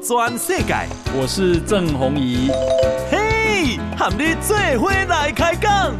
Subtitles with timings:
[0.00, 0.74] 转世界，
[1.18, 2.50] 我是郑弘仪。
[3.10, 5.94] 嘿，和你做伙来开讲。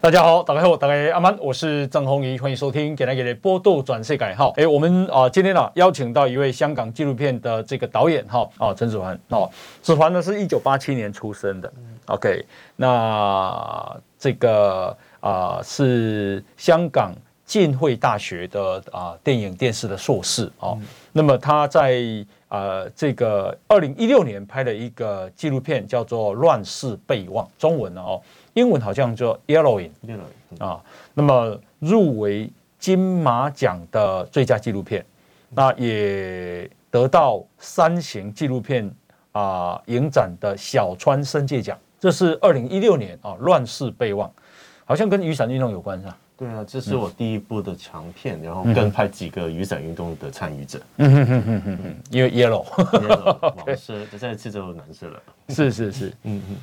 [0.00, 4.52] 大家好，打开后打开阿曼，我是郑弘仪，欢迎收听《给来给来报道全世界》哈。
[4.56, 9.50] 哎，我们啊，今天啊，邀请到一位香港纪录片的这个导演哈，哦，陈子桓哦，
[9.82, 11.72] 子桓呢是一九八七年出生的
[12.06, 12.44] ，OK，
[12.76, 20.78] 那这个啊是香港浸会大学的啊电影电视的硕士哦，
[21.12, 22.02] 那么他在
[22.48, 28.20] 啊这个二零一六年拍了一个纪录片，叫做《乱世备忘》，中文哦。
[28.54, 29.90] 英文好像叫 Yellowing
[30.58, 30.82] 啊，
[31.12, 35.04] 那么入围金马奖的最佳纪录片，
[35.50, 38.90] 那也得到三型纪录片
[39.32, 41.78] 啊影展的小川绅介奖。
[41.98, 44.28] 这是二零一六年啊，《乱世备忘》
[44.84, 46.16] 好像跟雨伞运动有关是吧？
[46.38, 50.78] 对啊，这是我第一部的长片，然后跟拍几个雨伞运动的参与者。
[50.98, 52.62] 嗯哼哼哼哼哼，因为 Yellow，
[53.56, 55.22] 黄色， 这这次就蓝色了。
[55.48, 56.56] 是是是，嗯嗯。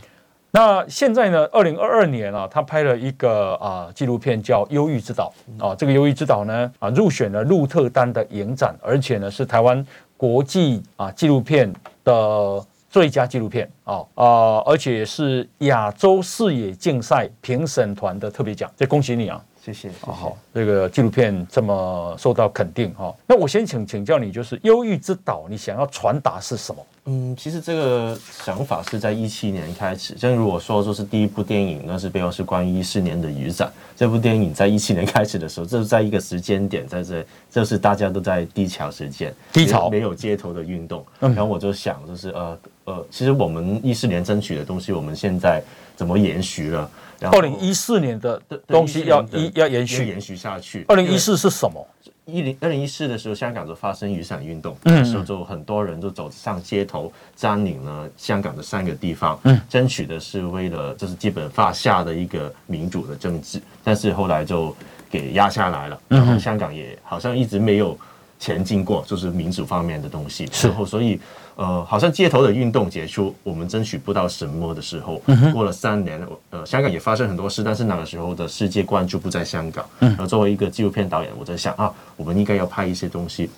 [0.52, 1.50] 那现在呢？
[1.52, 5.34] 二零二二年啊，他拍了一个啊纪录片叫《忧郁之岛》
[5.68, 5.74] 啊。
[5.74, 9.84] 这个《忧郁之岛》呢啊入选了鹿特丹的影展，而且呢是台湾
[10.16, 12.64] 国际啊纪录片的
[12.94, 18.72] 最佳纪录片啊啊，而且是亚洲视野竞赛评审团的特别奖。
[18.78, 19.44] 这恭喜你啊！
[19.64, 19.88] 谢谢。
[20.02, 23.16] 啊好，这个纪录片这么受到肯定哈。
[23.26, 26.86] 那我先请请教你，就是《忧郁之岛》，你想要传达是什么？
[27.06, 30.14] 嗯，其实这个想法是在一七年开始。
[30.16, 33.72] 正如我说，就是第一部电影，那是背后是关于一四年的雨伞。
[33.96, 41.06] 这部电影在一七年开始的时候，这是在一个时间点，在这，这是大家都在低潮时间，低潮没有街头的运动。
[41.20, 45.62] 然后我就想，就是呃呃，其实我们一四年争取的东西，我们现在
[45.96, 46.90] 怎么延续了？
[47.30, 50.86] 二零一四年的东西要一要延续延续下去。
[50.88, 51.86] 二零一四是什么？
[52.26, 64.74] 一零二零一四的时候，香港就发生雨伞运动，那时候就很多人都走上街头，占领了香港的三个地方，嗯争取的是为了就是基本法下的一个民主的政治，但是后来就
[65.10, 67.98] 给压下来了，然后香港也好像一直没有
[68.40, 71.20] 前进过，就是民主方面的东西，之后所以。
[71.56, 75.22] 呃，好像街头的运动结束，我们争取不到什么的时候，
[75.54, 76.20] 过了三年，
[76.50, 79.86] 呃，香港也发生很多事，但是那个时候的世界关注不在香港。
[80.00, 83.50] 然后作为一个纪录片导演，我在想啊，我们应该要拍一些东西，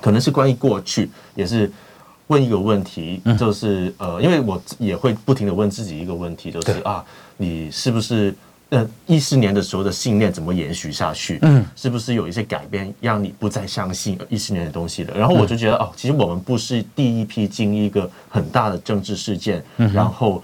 [0.00, 1.70] 可能是关于过去，也是
[2.26, 7.04] 问一个问题，就是呃，因为我也会不停的问自己一个问题，就是啊，
[7.36, 8.34] 你是不是？
[8.70, 11.38] 呃，一四年的时候的信念怎么延续下去？
[11.40, 15.16] 嗯，是不是有一些改变，让你不再相信一四年的东西了？
[15.16, 19.64] 然后我就觉得，哦，其实我们不是第一批经历一个很大的政治事件，
[19.94, 20.42] 然后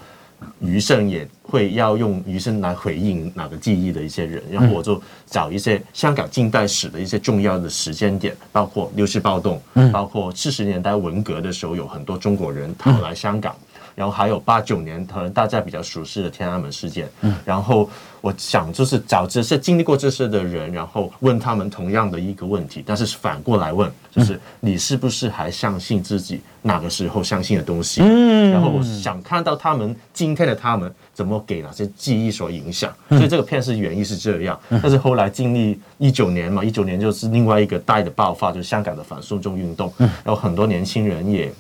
[0.59, 4.43] 余生也会要用余生来回应哪个记忆的一些人。
[4.51, 9.61] 然后我就找一些香港近代史的一些重要的时间点，包括六四暴动，
[9.93, 13.55] 包括四十年代文革的时候，有很多中国人逃来香港。
[13.94, 17.09] 然后还有八九年，可能大家比较熟悉的天安门事件。
[17.21, 17.88] 嗯，然后
[18.21, 28.00] 我想就是找这些经历过这些的人，然后问他们同样的一个问题，但是反过来问，就是你是不是还相信自己那个时候相信的东西？
[28.03, 32.93] 嗯，然后我想看到他们今天的他们怎么给哪些记忆所影响。
[33.11, 41.53] 所以这个片是原意是这样，但是后来经历一九年嘛，一九年就是另外一个大的爆发，就是香港的反送中运动，然后很多年轻人也。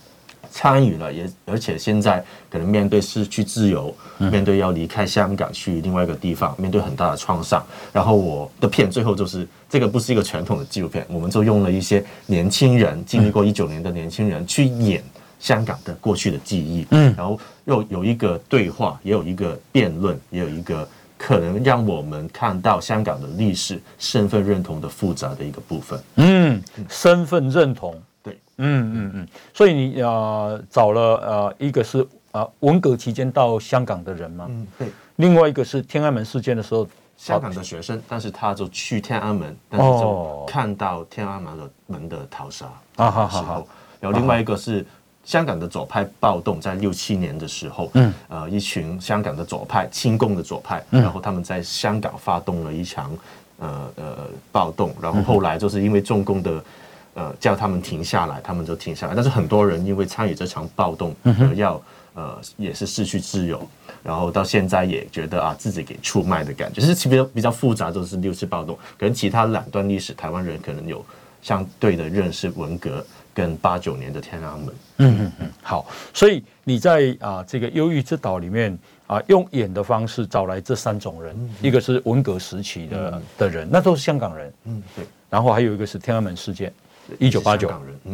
[0.54, 7.60] 参与了，也而且现在可能面对失去自由，面对要离开香港去另外一个地方，面对很大的创伤。
[7.92, 15.02] 然后我的片最后就是这个不是一个传统的纪录片，我们就用了一些年轻人经历过一九年的年轻人去演
[15.40, 20.88] 香港的过去的记忆，嗯，然后又有一个对话，也有一个辩论，也有一个
[21.18, 28.00] 可能让我们看到香港的历史身份认同的复杂的一个部分，嗯，身份认同。
[28.58, 34.46] 嗯嗯嗯，所以你呃找了呃一个是啊、呃、文革期间到香港的人嘛？
[34.48, 34.88] 嗯，对。
[35.16, 36.86] 另外一个是天安门事件的时候，
[37.16, 42.66] 香港的学生，但是他就去天安门，但是就看到天安门的门的逃杀
[42.96, 43.66] 啊，好好好。
[44.00, 44.84] 然后另外一个是
[45.24, 53.16] 香港的左派暴动，在六七年的时候，嗯，呃，一群香港的左派亲共的左派，然后他们在香港发动了一场
[53.58, 54.16] 呃呃
[54.50, 56.62] 暴动，然后后来就是因为中共的。
[57.14, 59.14] 呃，叫他们停下来，他们就停下来。
[59.14, 61.80] 但是很多人因为参与这场暴动，而要
[62.14, 63.66] 呃也是失去自由，
[64.02, 68.76] 然后到现在也觉得啊自己给出卖的感觉，就是比较比较复杂，就是六次暴动。
[68.98, 71.04] 可能其他两段历史，台湾人可能有
[71.40, 74.74] 相对的认识，文革跟八九年的天安门。
[74.98, 75.86] 嗯嗯嗯，好。
[76.12, 78.76] 所以你在啊这个忧郁之岛里面
[79.06, 85.04] 啊，用演的方式找来这三种人，一个是文革时期的的人，那都是香港人，嗯，对。
[85.30, 86.72] 然后还有一个是天安门事件，
[87.18, 87.68] 一九八九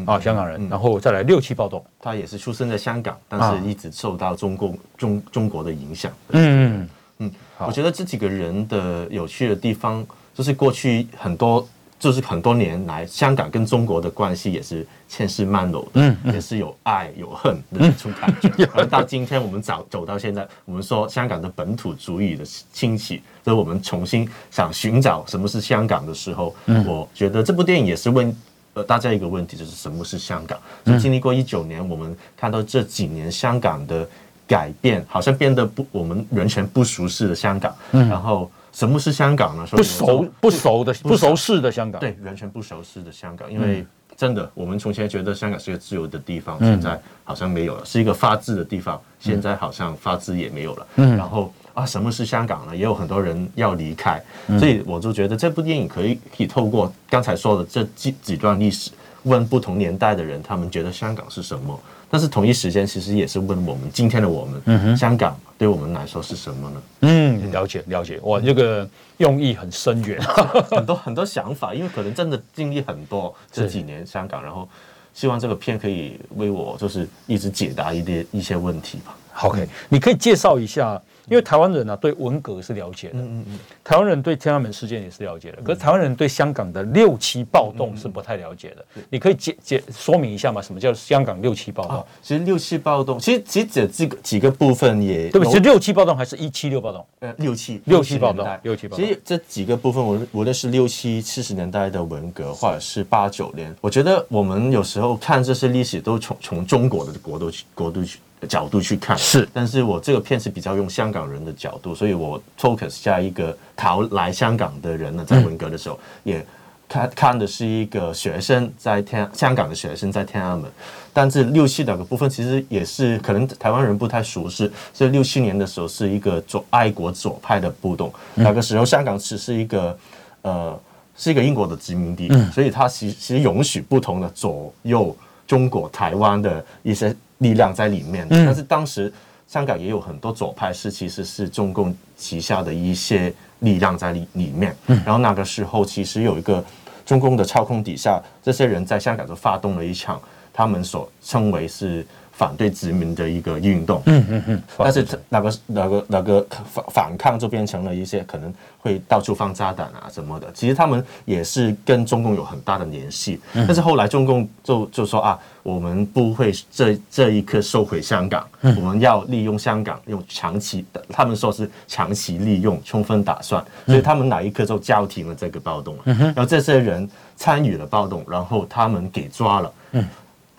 [0.06, 6.12] 啊，香港人，然后再来六七暴动，他也是出生在香港，但是一直受到中共中中国的影响。
[6.30, 6.88] 嗯
[7.18, 11.66] 嗯，我觉得这几个人的有趣的地方，就是过去很多。
[12.00, 18.64] 就是很多年来，香港跟中国的关系也是千丝万缕的，嗯，也是有爱有恨的那种感觉。
[18.74, 28.34] 而到今天我们走走到现在，我们说香港的本土主义的兴起，所以我们重新想寻找什么是香港的时候，我觉得这部电影也是问
[28.74, 30.58] 呃大家一个问题，就是什么是香港？
[30.84, 34.08] 就经历过一九年，我们看到这几年香港的
[34.46, 38.50] 改变，好像变得不我们完全不熟悉的香港，然后。
[38.72, 39.66] 什么是香港呢？
[39.72, 43.52] 不熟不熟的不熟悉的香港，对，完全不熟悉的香港。
[43.52, 43.84] 因为
[44.20, 50.86] 真的，我们从前觉得香港是一个自由的地方，现在好像没有了；是一个法治的地方，现在好像法治也没有了。
[50.94, 52.76] 然后啊，什么是香港呢？
[52.76, 54.22] 也有很多人要离开，
[54.58, 58.90] 所以我就觉得这部电影可以可以透过刚才说的这几几段历史，
[59.24, 61.78] 问不同年代的人，他们觉得香港是什么。
[62.12, 66.82] 但是同一时间，其实也是问我们今天的我们，嗯哼，香港对我们来说是什么呢？
[67.02, 68.88] 嗯，了解了解，哇，这个
[69.18, 70.20] 用意很深远，
[70.70, 74.68] 很多很多想法，因为可能真的经历很多这几年香港，然后
[75.14, 79.16] 希望这个片可以为我就是一直解答一些一些问题吧。
[79.42, 81.00] OK，你可以介绍一下。
[81.30, 88.84] 因为台湾人呢、啊、对文革是了解的，嗯嗯，台湾人对天安门事件也是了解的，可是台湾人对香港的六七暴动是不太了解的。
[89.08, 90.60] 你可以解解说明一下吗？
[90.60, 92.04] 什么叫香港六七暴动？
[92.20, 95.52] 其实六七暴动，其实其实这几个几个部分也对不起？
[95.52, 97.06] 其实六七暴动还是一七六暴动？
[97.20, 99.06] 呃，六七六七暴动，六七暴动。
[99.06, 108.18] 其实这几个部分，无无论是六七七十年代的文革，或者是八九年，我觉得我们有时候看这些历史，都从从中国的国度去国度去。
[108.48, 109.16] 角度去看。
[109.16, 116.44] 是，但是我这个片是比较用香港人的角度，所以我 focus 下一个逃来香港的人呢，在文革的时候也
[116.88, 120.68] 看看的是一个学生在天香港的学生在天安门，
[121.12, 129.98] 但是六七两个部分其实也是可能台湾人不太熟悉，所以六七年的时候是一个左爱国左派的波动，那个时候香港只是一个
[130.42, 130.80] 呃
[131.16, 135.16] 是一个英国的殖民地，所以它其其实允许不同的左右
[135.50, 137.12] 中国台湾的一些。
[137.40, 139.10] 力量在里面，但是当时
[139.48, 144.76] 香港也有很多左派，是其实是中共旗下的一些力量在里里面。
[144.84, 146.62] 然后那个时候，其实有一个
[147.06, 150.20] 中共的操控底下，这些人在香港就发动了一场
[150.52, 152.06] 他们所称为是
[152.40, 154.00] 反对殖民的一个运动。
[154.06, 154.62] 嗯嗯嗯。
[154.78, 160.50] 但是那个那个那个反反抗就变成了一些可能会到处放炸弹啊什么的。
[160.54, 163.38] 其实他们也是跟中共有很大的联系。
[163.52, 165.38] 但是后来中共就就说啊。
[165.62, 176.02] 我们不会这这一刻收回香港，我们要利用香港，用长期的，他们说是长期利用，充分打算，所以他们哪一刻就叫停了这个暴动了。
[176.06, 180.08] 然后这些人参与了暴动，然后他们给抓了，嗯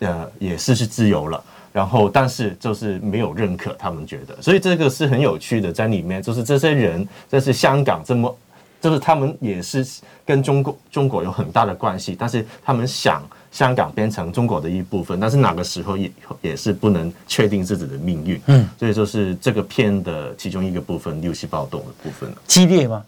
[0.02, 1.44] 呃，也失去自由了。
[1.72, 8.36] 然后但是就是没有认可，他们觉得，所以这个是很有趣的，在里面就是这些人，这是香港这么，
[8.82, 9.86] 就是他们也是
[10.26, 13.24] 跟中国中国有很大的关系，但是他们想。
[13.52, 16.10] 香港变成中国的一部分，但是哪个时候也
[16.42, 18.42] 也是不能确定自己的命运。
[18.46, 22.34] 嗯，所以就是这个片的其中一个部分，六七暴动的部分。
[22.48, 23.04] 激烈吗？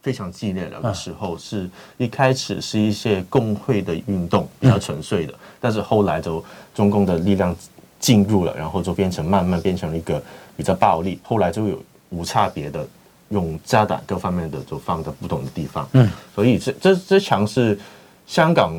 [0.00, 0.70] 非常激烈。
[0.70, 7.56] 那个时候是一开始是一些工会的运动，比较纯粹的，嗯、但是后来就中共的力量
[8.04, 10.22] 进入了，然后就变成慢慢变成了一个
[10.56, 11.18] 比较暴力。
[11.22, 12.86] 后来就有无差别的
[13.30, 15.88] 用炸弹各方面的就放在不同的地方。
[15.92, 17.78] 嗯，所以这这这墙是
[18.26, 18.70] 香港。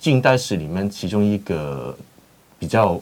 [0.00, 1.96] 近代史里面其中一个
[2.58, 3.00] 比较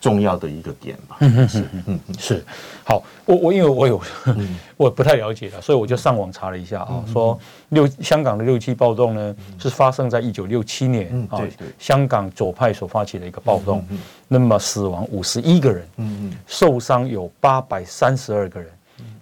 [0.00, 1.16] 重要的一个点吧。
[1.20, 2.44] 嗯嗯嗯嗯嗯，是。
[2.82, 4.00] 好，我我因为我有
[4.76, 7.38] 我不太了解了，所以我就上网查了一下啊，说
[7.68, 11.40] 六香港的六七暴动呢是发生在一九六七年啊，
[11.78, 13.84] 香港左派所发起的一个暴动，
[14.26, 18.70] 那么死亡五十一个人，嗯嗯，受伤有八百三十二个人，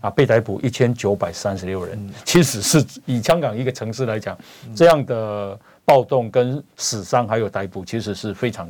[0.00, 4.38] 啊，被逮捕一千九百三十六人，其实是以香港一个城市来讲，
[4.74, 5.58] 这样的。
[5.88, 8.68] 暴动跟死伤还有逮捕，其实是非常、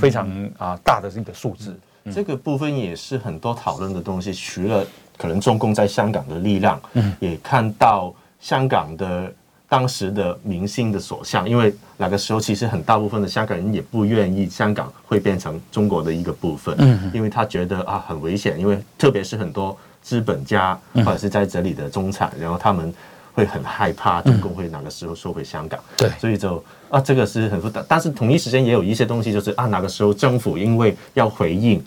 [0.00, 1.78] 非常啊大的这个数字。
[2.12, 4.32] 这个部分也是很多讨论的东西。
[4.32, 4.84] 除了
[5.16, 9.32] 可能中共在香港的力量，嗯也看到香港的
[9.68, 11.48] 当时的民心的所向。
[11.48, 18.58] 因为那个时候，其实很大部分的香港人也不愿意香港会变成中国的一个部分，嗯因为他觉得啊很危险。
[18.58, 22.92] 因为特别是很多资本家或者是在这里的中产，然后他们。
[23.34, 27.84] 会很害怕中共会哪个时候收回香港，嗯、对，所以就啊，这个是很复杂。
[27.88, 31.82] 但是同一时间也有一些东西，就是啊，哪个时候政府因为要回应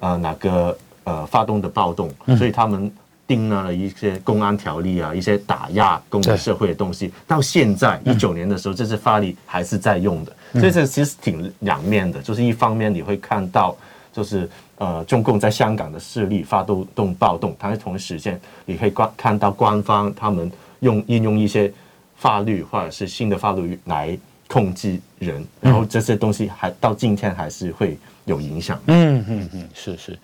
[0.00, 2.92] 啊哪个呃发动的暴动，所以他们
[3.26, 7.10] 定了一些公安条例啊，一些打压公共社会的东西。
[7.26, 12.20] 到现在一九年的时候，这些法律还是在用的，所以这其实挺两面的。
[12.20, 13.74] 就是一方面你会看到，
[14.12, 14.46] 就是
[14.76, 21.72] 呃中共在香港的势力发动动暴动，它是同一时间你可以观看到官方他们用应用一些
[22.16, 28.78] 法律或者是新的法律来控制人，然后这些东西还到今天还是会有影响。
[28.86, 30.18] 嗯嗯嗯，是是。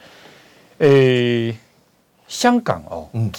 [0.78, 1.56] 诶，
[2.26, 3.32] 香港哦，嗯，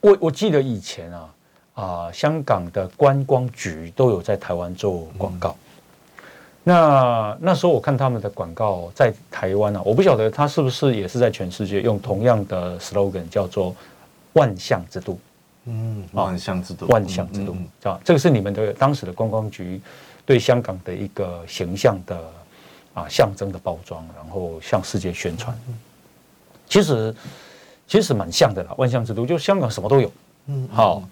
[0.00, 1.34] 我我记得以前啊
[1.74, 5.54] 啊、呃，香港的观光局都有在台湾做广告。
[5.54, 6.24] 嗯、
[6.64, 13.74] 那那时候我看他们的广告在台湾啊，我不晓得他是不是也是在全世界用同样的 slogan 叫做
[14.34, 15.18] “万象之都”。
[15.66, 17.54] 嗯，万象之都，万象之都，
[17.88, 19.80] 啊，这个是你们的当时的观光局
[20.24, 22.18] 对香港的一个形象的
[22.94, 25.56] 啊象征的包装，然后向世界宣传。
[26.66, 27.14] 其实
[27.86, 30.10] 其实蛮像的啦，万象之都就香港什么都有，
[30.46, 31.02] 嗯，好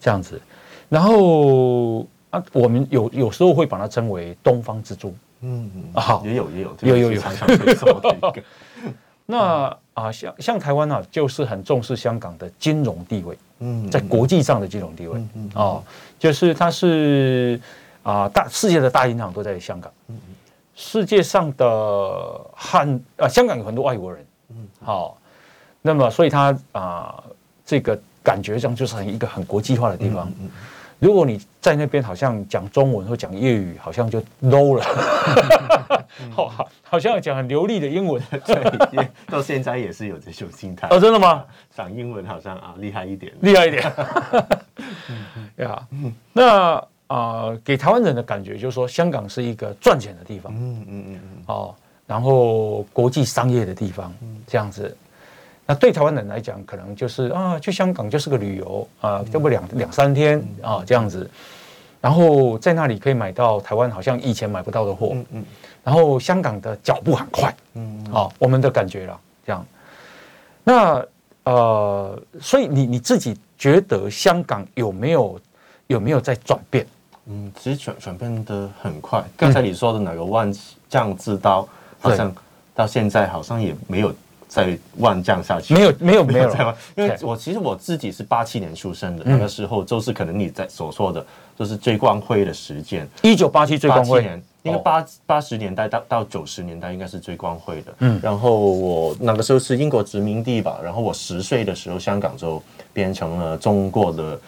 [0.00, 0.40] 这样子。
[0.88, 7.22] 然后啊，我们有有时候会把它称为东方之珠，嗯嗯，好，也有也有有有有。
[9.26, 15.82] 那啊，像像台湾啊，就是很重视香港的金融地位，嗯，在国际上的金融地位，嗯哦，
[16.18, 17.58] 就是它是
[18.02, 20.18] 啊大世界的大银行都在香港，嗯
[20.74, 24.26] 世界上的很啊香港有很多外国人。
[24.50, 25.16] 嗯，好，
[25.80, 27.24] 那么所以他啊、呃，
[27.64, 30.30] 这个感觉上就是很一个很国际化的地方。
[30.38, 30.50] 嗯，
[30.98, 34.84] 如果你在那边好像讲中文或讲粤语，好像就 low 了，
[36.30, 40.88] 好好，好像讲很流利的英文，对，到现在也是有这种心态。
[40.88, 41.44] 哦，真的吗？
[41.76, 43.82] 讲英文好像啊厉害一点，厉害一点。
[45.56, 45.86] 呀，
[46.32, 46.74] 那
[47.08, 50.52] 啊、呃，给台湾人的感觉就是说，香港是一个赚钱的地方。
[50.54, 51.74] 嗯嗯嗯嗯，哦。
[52.06, 54.14] 然后国际商业的地方，
[54.46, 54.96] 这样子，
[55.66, 61.28] 那对台湾人来讲，可能就是啊，去香港就是个旅游啊，要不两两三天啊，这样子，
[62.00, 65.44] 然后在那里可以买到台湾好像以前买不到的货，嗯嗯，
[65.82, 69.66] 然后香港的脚步很快，嗯，啊，我们的感觉了，这样，
[70.64, 71.04] 那
[71.44, 75.40] 呃，所以你你自己觉得香港有没有
[75.88, 76.86] 有没有在转变？
[77.26, 79.24] 嗯，其实转转变的很快。
[79.36, 80.52] 刚才你说的那个万
[80.88, 81.68] 象之刀。
[81.98, 82.32] 好像
[82.74, 84.14] 到现在好像也没有
[84.56, 86.74] 再万降下去，没有 没有没有了。
[86.94, 91.22] 因为我其实我自己是八七年出生的，那个时候就是可能你在所说的，
[91.58, 93.06] 就是最光辉的时间。
[93.20, 97.94] 一九八七最光辉年，应该八八十年代到到九十年代应该是最光辉的。
[97.98, 102.62] 嗯，然后我那个时候是英国殖民地吧，然后我十岁的时候香港就
[102.94, 104.40] 变成了中国的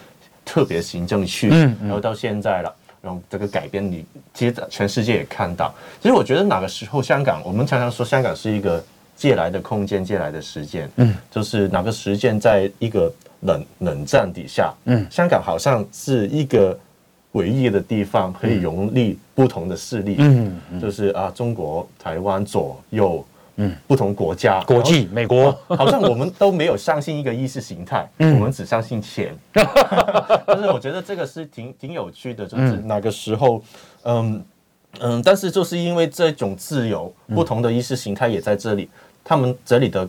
[0.42, 2.74] 特别行政区，嗯，然后到现在了。
[3.02, 5.72] 然后这个改变，你其实全世界也看到。
[6.00, 8.84] 其实我觉得哪个时候香港，我们常常说香港是一个
[9.18, 10.88] 借来的空间，借来的时间。
[10.96, 16.78] 嗯，就是哪个时间在一个冷冷战底下，嗯，香港好像是一个
[17.32, 20.16] 唯一的地方可以容立不同的势力。
[20.18, 23.22] 嗯，就是啊，中国、台湾左右。
[23.60, 29.34] 嗯，不同国家、国际、美国，好像我们都没有相信一个意识形态，嗯、我们只相信钱。
[30.46, 33.60] 但是我觉得这个是挺挺有趣的，就是那个时候，
[34.04, 34.44] 嗯
[35.00, 38.88] 嗯，但是就是因为这种自由，不同的意识形态也在这里，
[39.28, 40.08] 他们这里的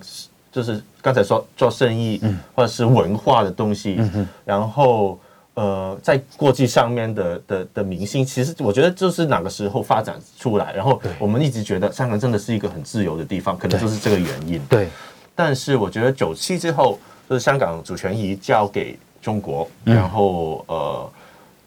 [0.51, 2.21] 就是刚才说做生意，
[2.55, 3.99] 或者是文化的东西，
[4.45, 5.19] 然后。
[5.55, 14.61] 呃，在国际上面的的的明星，其实我觉得就是哪个时候发展出来，然后我们一直觉得香港真的是一个很自由的地方，可能就是这个原因。
[14.69, 14.87] 对，
[15.35, 16.97] 但是我觉得九七之后，
[17.27, 21.11] 就是香港主权移交给中国，然后呃，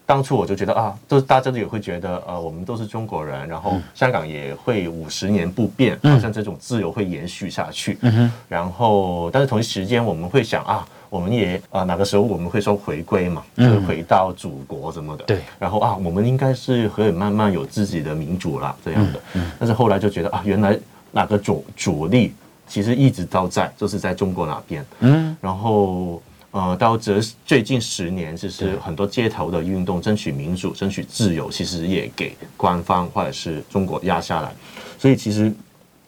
[0.05, 7.97] 当初我就觉得啊，就是大家都也会觉得呃，我们都是中国人，然后香港也会五十年不变，好像这种自由会延续下去。
[8.01, 8.31] 嗯哼。
[8.47, 10.87] 然后，但是同一时间我们会想啊。
[11.09, 13.43] 我们也啊，哪个时候我们会说回归嘛？
[13.55, 15.23] 就是回到祖国什么的。
[15.25, 15.41] 对。
[15.59, 19.21] 然后啊，我们应该是可以慢慢有自己的民主了这样的。
[19.59, 20.75] 但是后来就觉得啊，原来
[21.11, 22.33] 哪个主主力
[22.67, 24.83] 其实一直都在，就是在中国那边。
[25.01, 25.37] 嗯。
[25.39, 26.19] 然后
[26.53, 34.53] 呃，到这最近十年，就是很多街头的运动，争取民主、争取自由，其实也给官方或者是中国压下来。
[34.97, 35.51] 所以其实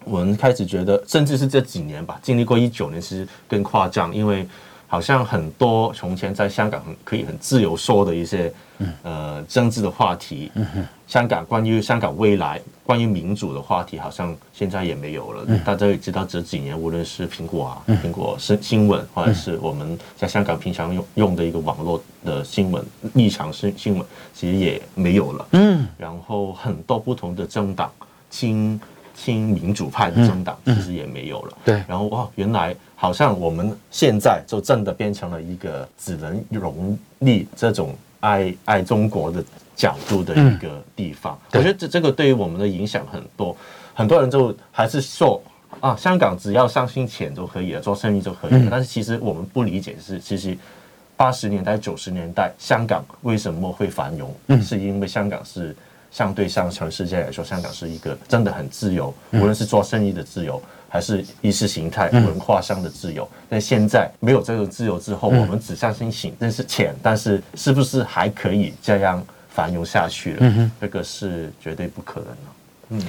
[0.03, 4.47] 我们开始觉得，甚至是这几年吧，经历过一九年，其实更夸张，因为。
[4.87, 8.53] 好像很多从前在香港很可以很自由说的一些
[9.03, 10.51] 呃政治的话题，
[11.07, 15.45] 香港关于香港未来、关于民主的话题，好像现在也没有了。
[15.65, 25.47] 大家也知道这几年，无论是苹果啊、苹果新新闻，或者是我们在香港平常用用的一个网络的新闻立场新新闻，其实也没有了。
[25.51, 27.91] 嗯，然后很多不同的政党，
[28.29, 28.79] 亲
[29.15, 31.57] 亲民主派的政党，其实也没有了。
[31.65, 39.43] 对，然后哇，原来好像我们现在就真的变成了一个只能容立这种爱爱中国的
[39.75, 41.39] 角度的一个地方。
[41.53, 43.57] 我觉得这这个对于我们的影响很多，
[43.95, 45.41] 很多人就还是说
[45.79, 48.67] 啊，香港只要相信钱就可以了，做生意就可以了。
[48.69, 50.55] 但是其实我们不理解的是，其实。
[51.17, 54.35] 八十年代、九十年代，香港为什么会繁荣？
[54.47, 55.73] 嗯，是因为香港是
[56.15, 63.27] 相对上全世界来说，香港是一个真的很自由，无论是做生意的自由，还是意识形态、文化上的自由。
[63.49, 70.37] 但现在没有这种自由之后，我们只相信钱，但是钱，但是是不是还可以这样繁荣下去了？
[70.39, 72.37] 嗯，这个是绝对不可能的。
[72.91, 73.01] 嗯，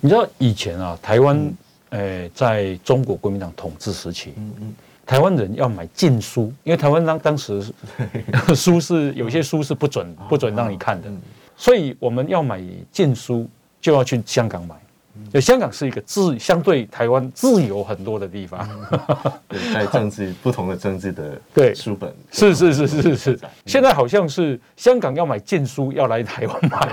[0.00, 1.54] 你知道以前啊，台湾，
[1.90, 4.74] 呃，在中国国民党统治时期，嗯嗯。
[5.06, 7.62] 台湾人要买禁书，因为台湾当当时
[8.54, 11.08] 书是有些书是不准不准让你看的，
[11.58, 13.46] 所以我们要买建书
[13.80, 14.74] 就要去香港买。
[15.32, 18.66] 就香港是一个自相对台湾自由很多的地方，
[19.48, 21.74] 对，在政治不同的政治的 对。
[21.74, 22.14] 书本。
[22.30, 26.88] 是是是是是， 现在好像是香港要买建书要来台湾买，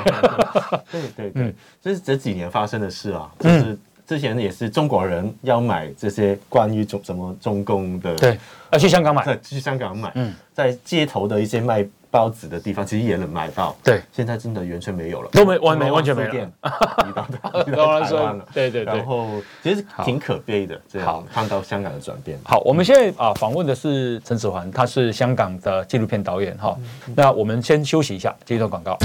[0.91, 3.77] 对对对，这是这几年发生的事啊，就是。
[4.07, 8.37] 之前也是中国人要买这些关于中什么中共的，对，
[8.71, 10.11] 要去香港买，对，去香港买。
[10.13, 11.83] 嗯，在街头的一些卖
[12.15, 13.75] 报纸的地方，其实也能买到。
[13.83, 16.31] 对，现在真的完全没有了，都没完没完全没了。
[16.33, 17.27] 移到
[17.67, 18.95] 移到 台湾了，对对对。
[18.95, 22.39] 然后其实挺可悲的，这样看到香港的转变。
[22.45, 26.57] 好，我们现在啊访问的是陈子桓，他是香港的纪录片导演。
[26.57, 26.73] 哈，
[27.13, 28.97] 那我们先休息一下，接一段广告。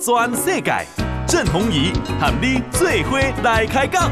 [0.00, 0.72] 全世界，
[1.26, 4.10] 郑弘仪和你做伙来开讲。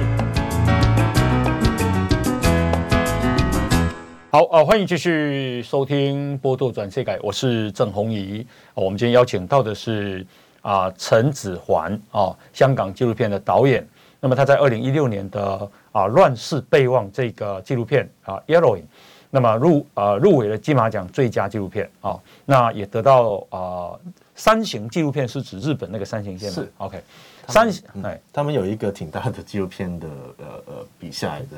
[4.36, 8.46] 好啊，欢迎继续收听《波多转世改》，我是郑弘仪。
[8.74, 10.26] 我们今天邀请到的是
[10.60, 13.88] 啊陈子桓啊，香港纪录片的导演。
[14.20, 15.42] 那么他在二零一六年的
[15.90, 18.82] 啊《乱世备忘》这个纪录片啊 Yellowing，
[19.30, 23.98] 那么入啊入围了金马奖最佳纪录片啊，那也得到啊。
[24.34, 26.54] 三型纪录片是指日本那个三型线吗？
[26.56, 27.02] 是，OK。
[27.48, 30.06] 山形，哎，他们有一个挺大的纪录片的
[30.36, 31.56] 呃呃比赛的，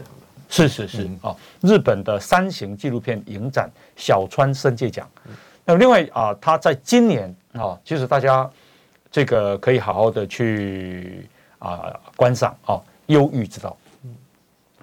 [0.48, 5.08] 是是是，哦，日本的三型纪录片影展小川伸介奖。
[5.64, 8.50] 那么另外啊，他在今年啊，其实大家
[9.10, 12.74] 这个可以好好的去啊观赏啊，
[13.06, 13.76] 《忧郁之道》。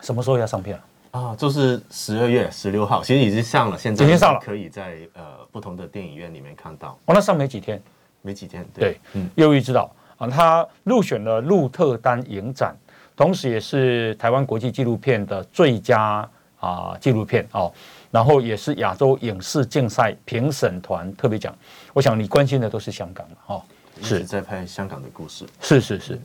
[0.05, 0.77] 什么时候要上片
[1.09, 1.19] 啊？
[1.19, 6.89] 啊，就是十二月十六号，其实已经上了，现在已经上了，可以在呃不同的电影院里面看到。
[7.05, 7.81] 哦，那上没几天，
[8.21, 8.63] 没几天。
[8.73, 12.75] 对，对嗯，忧郁之道啊，他入选了鹿特丹影展，
[13.15, 17.71] 同时也是台湾国际纪录片的最佳啊纪录片哦，
[18.11, 21.55] 然后也是亚洲影视竞赛评审团特别奖。
[21.93, 23.63] 我想你关心的都是香港哦，
[24.01, 24.23] 是。
[24.23, 26.21] 在拍香港的故事，是是是，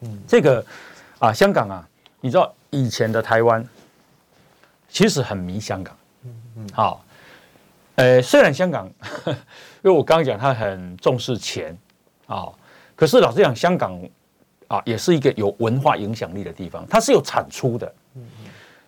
[0.00, 0.64] 嗯，这个
[1.18, 1.88] 啊，香港啊，
[2.20, 3.66] 你知道以前的台湾。
[4.92, 7.04] 其实很迷香港，嗯嗯，好，
[7.94, 8.90] 呃，虽然香港，
[9.28, 9.34] 因
[9.84, 11.78] 为我刚刚讲他很重视钱，
[12.26, 12.48] 啊，
[12.96, 13.96] 可是老实讲，香港
[14.70, 17.92] 啊也是一个有文化影响力的地方，它是有产出的，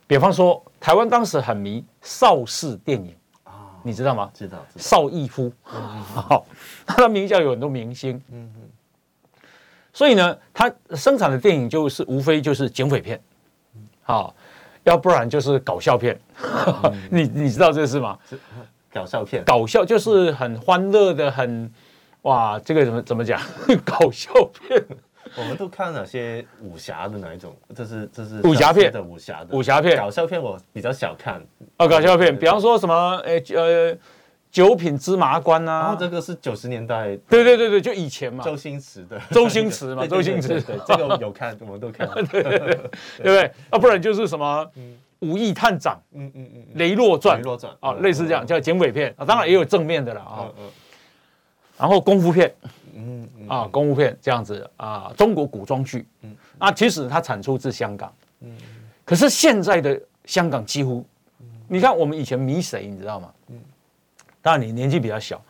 [0.07, 4.31] 比方说台湾当时很迷邵氏电影啊，你知道吗？
[4.33, 6.47] 知道，邵逸夫， 好，
[6.87, 8.63] 他的名下有很多明星，嗯嗯，
[9.93, 13.21] 所以呢，他生产的电影就是无非就是警匪片，
[14.03, 14.35] 好。
[14.85, 16.21] 要不然就是搞笑片，
[16.83, 18.19] 嗯、 你你知道这是吗？
[18.93, 21.73] 搞笑片，搞笑就是很欢乐的，很
[22.23, 23.41] 哇，这个怎么怎么讲？
[23.87, 24.85] 搞笑片，
[25.37, 27.55] 我们都看了些武侠的哪一种？
[27.75, 28.93] 这是这是武侠片。
[28.93, 29.57] 的武侠的。
[29.57, 31.41] 武侠片，搞笑片我比较少看。
[31.79, 33.23] 哦，搞笑片，比方说什么？
[33.25, 33.97] 哎呃。
[34.51, 43.51] 九品芝麻官啊，然后这个是九十年代，对对对对，就以前嘛，周星驰的，周星驰嘛， 周星驰，对，这个有看， 我们都看，对对对，对不对？
[43.71, 44.71] 啊，不然就是什么
[45.21, 49.15] 武义探长，嗯嗯嗯，雷洛传，雷洛传啊，类似这样叫警匪片。
[49.17, 50.45] 啊，当然也有正面的了啊，
[51.79, 52.55] 然后功夫片，
[52.95, 58.57] 嗯啊，功夫片这样子啊，中国古装剧，嗯，啊，其实它产出自香港，嗯，
[59.05, 61.05] 可是现在的香港几乎，
[61.69, 63.33] 你看我们以前迷谁，你知道吗？
[63.49, 63.59] 嗯。
[64.45, 65.41] 当然你年纪比较小，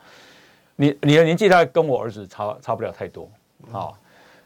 [0.77, 3.27] 你你的年纪大概跟我儿子差差不了太多
[3.73, 3.89] 啊。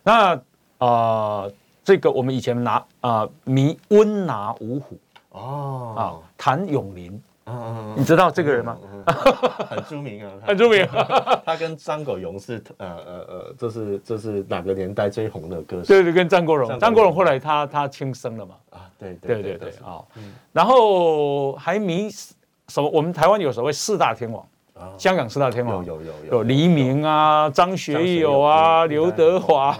[0.04, 0.38] 那啊、
[0.78, 4.96] 呃，这个我们以前拿啊、呃、迷温拿五虎
[5.30, 6.02] 哦啊，
[6.38, 8.76] 谭咏麟，嗯，你知道这个人吗？
[9.70, 10.86] 很出名啊， 很出名。
[11.46, 15.86] 他跟张国荣是呃呃呃，这是这是哪个年代最红的歌手？
[15.86, 18.54] 对对，跟张国荣，张国荣后来他他轻生了嘛？
[18.70, 20.02] 啊，对对对对啊。
[20.52, 22.10] 然后还迷。
[22.68, 22.90] 什么？
[22.90, 24.44] 我们台湾有所谓四大天王，
[24.98, 29.78] 香港四大天王，有有有有黎明啊，张学友啊，刘德华，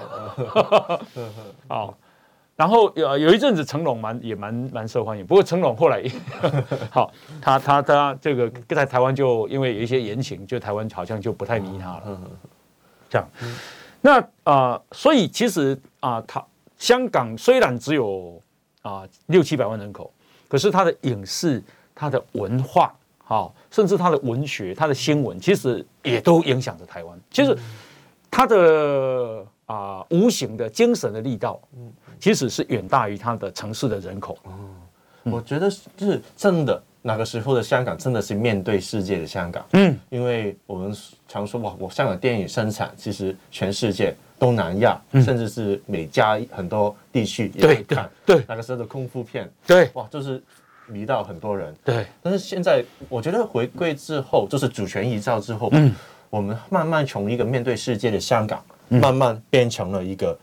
[1.69, 1.93] 好。
[2.57, 6.03] 然后有有一阵子成龙蛮也蛮蛮受欢迎，不过成龙后来
[6.91, 12.21] 好，他他他这个在台湾就因为有一些言情，就台湾好像就不太迷他了。
[13.11, 13.29] 这样，
[14.01, 16.47] 那啊、呃，所以其实啊，他、呃、
[16.79, 18.41] 香港虽然只有
[18.81, 20.11] 啊、呃、六七百万人口，
[20.49, 21.63] 可是他的影视、
[21.95, 27.21] 他的文化，好、哦，甚至他的文学、他的新闻，其实也都影响着台湾。
[27.31, 27.55] 其实
[28.31, 31.93] 他的啊、呃、无形的精神的力道，嗯。
[32.21, 34.39] 其实是远大于它的城市的人口。
[34.47, 36.83] 嗯，我觉得是真的。
[37.03, 39.65] 那个时候的香港真的是面对世界的香港。
[39.75, 40.93] 嗯，因为我们
[41.29, 48.11] 常说哇，我香港电影生产其实全世界、东南亚，甚至是美加很多地区也会看。
[48.27, 50.43] 对，那个时候的功夫片，对，哇，就是
[50.89, 51.73] 迷到很多人。
[51.85, 55.95] 对，但是现在我觉得回归之后，就是主权移交之后，嗯，
[56.29, 60.37] 我们慢慢从一个面对世界的香港，慢慢变成了一个。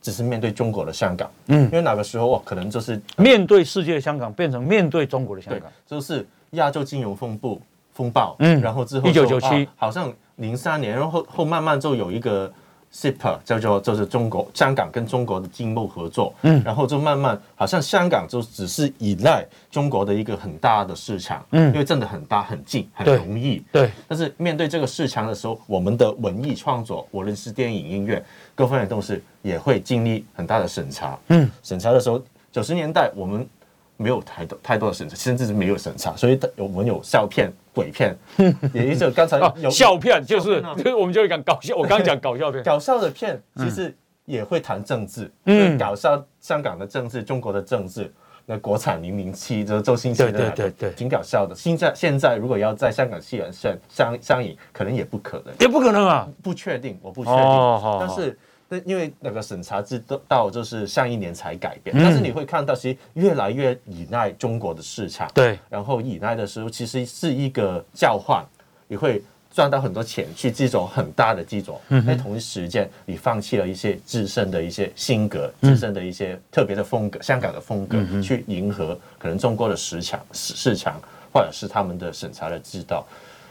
[0.00, 7.60] 只是面对中国的香港，嗯，因为那个时候哦，可能就是面对世界的香港，变成面对中国的香港，就是亚洲金融风暴
[7.92, 12.52] 风暴，嗯，然后之后一九九七，好像零三年，然后后慢慢就有一个。
[12.92, 23.82] CEPA 叫做就是中国香港跟中国的经贸合作，嗯，然后就慢慢好像香港就只是依赖中国的一个很大的市场，嗯，因为真的很大很近很容易，对。
[23.86, 28.20] 对，但是面对这个市场的时候，我们的文艺创作，无论是电影、音乐，
[28.60, 33.46] 各方面都是也会经历很大的审查，嗯，审查的时候，九十年代我们。
[34.02, 38.16] 没有太多太多的审查，甚至是没有审查，所以我们有笑片、鬼片，
[38.72, 41.76] 也就是刚才有笑片，就是就是我们就会讲搞笑。
[41.76, 43.94] 我刚刚讲搞笑片，搞笑的片其实
[44.24, 48.10] 也会谈政治，嗯，搞笑香港的政治、中国的政治。
[48.46, 51.54] 那国产零零七就是周星驰的，对对对，挺搞笑的。
[51.54, 57.44] 现在现在如果要在香港戏院上上上映，可能也不可能，也不可能啊，不确定，我不确定，
[58.00, 58.38] 但是。
[58.84, 68.44] 因为那个审查制度到就是上一年才改变，但是你会看到其实越来越依赖中国的市场，对，然后依赖的时候其实是一个交换，
[68.86, 81.00] 你会赚到很多钱去这种很大的这种，在同一时间你放弃了一些自身的一些性格、自身的一些特别的风格、香港的风格，去迎合可能中国的市场市市场
[81.32, 83.02] 或者是他们的审查的制度。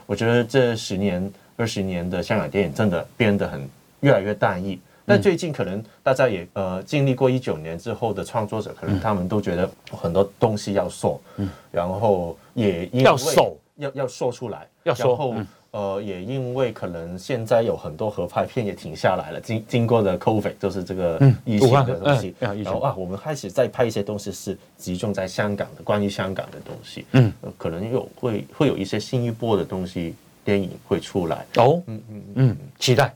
[0.06, 3.68] 我觉得这十年二十年的香港电影真的变得很
[4.00, 4.80] 越来越单一。
[5.10, 15.34] 但最近可能大家也呃经历过一九年之后的创作者，可能他们都觉得很多东西要说，嗯，然后也因为要说要要说出来，要说，然后
[15.72, 31.46] 呃也因为可能现在有很多合拍片也停下来了，经经过的 COVID 就是这个疫情的东西，然后啊我们开始在拍一些东西是集中在香港的关于香港的东西，嗯，可能有会会有一些新一波的东西电影会出来。
[31.56, 32.22] 哦，嗯嗯。
[32.34, 33.14] 嗯，期待。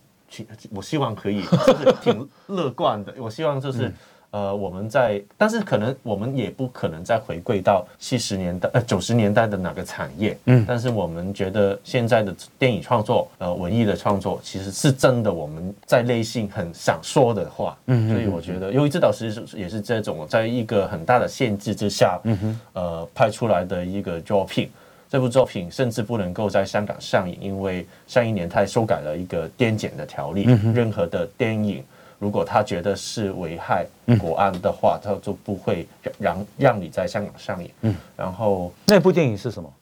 [0.70, 3.12] 我希望可以， 就是挺乐观的。
[3.18, 3.92] 我希望就是，
[4.30, 10.36] 呃，我们在，但是可能我们也不可能再回归到七十年代、呃九十年代的哪个产业。
[10.46, 17.76] 嗯，但是我们觉得现在的电影创作，呃，文艺的创作，其实是真的我们在内心很想说的话。
[17.86, 24.68] 嗯，所以我觉得，因为指导是也是这种，在一个很大的限制之下，嗯哼，呃，拍出来的一个作品。
[25.14, 31.84] 这部作品甚至不能够在香港上映，因为上一年他修改了一个电检的条例，嗯、任何的电影
[32.18, 33.86] 如果他觉得是危害
[34.18, 35.86] 国安的话，嗯、他就不会
[36.18, 37.70] 让让你在香港上映。
[37.82, 39.72] 嗯，然后那部电影是什么？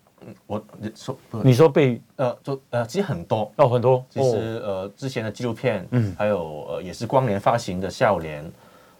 [0.46, 4.04] 我你说你说被呃，就呃，其实很多哦，很多。
[4.10, 8.44] 其实呃，之前的纪录片，嗯，还有呃，也是光年发行的《笑脸》。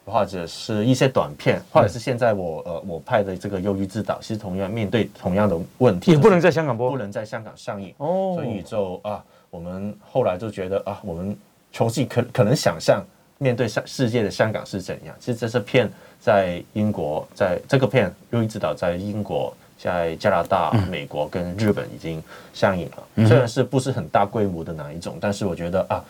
[0.05, 8.33] 或者是一些短片，或者是现在我呃我拍的这个《忧郁之岛》，其实同样面对同样的问题，也不能在香港播，不能在香港上映哦。
[8.35, 11.37] 所以就啊，我们后来就觉得啊，我们
[11.73, 13.01] 重新可可能想象
[13.39, 15.15] 面对世世界的香港是怎样。
[15.21, 15.89] 其实这是片
[16.21, 22.21] 在英国，在这个片《忧郁之岛》在英国、在加拿大、美国跟日本已经
[22.53, 23.29] 上映了。
[23.29, 26.05] 虽然是不是很大规模的哪一种，但是我觉得啊，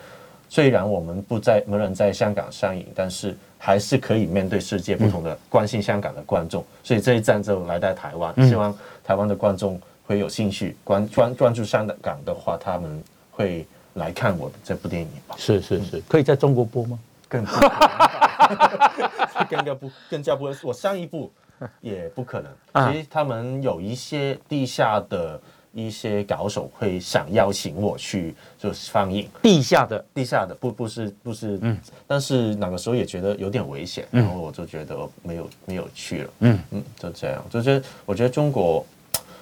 [0.49, 3.37] 虽然我们不在没能在香港上映，但是。
[3.65, 15.35] 还是可以面对世界不同的关心香港的观众，所以这一站就来到台湾，希望台湾的观众会有兴趣关专关注香港的话，他们会来看我的这部电影吧。
[15.39, 16.99] 是是是，可以在中国播吗？
[17.29, 17.51] 更不
[19.49, 21.31] 更加不更加不会，我上一部
[21.79, 22.91] 也不可能。
[22.91, 25.39] 其实他们有一些地下的。
[25.73, 38.85] 一些高手会想邀请我去就是放映地下的地下的不不是不是嗯，但是那个时候也觉得有点危险，然后我就觉得没有没有去了，嗯嗯，就这样，就觉得我觉得中国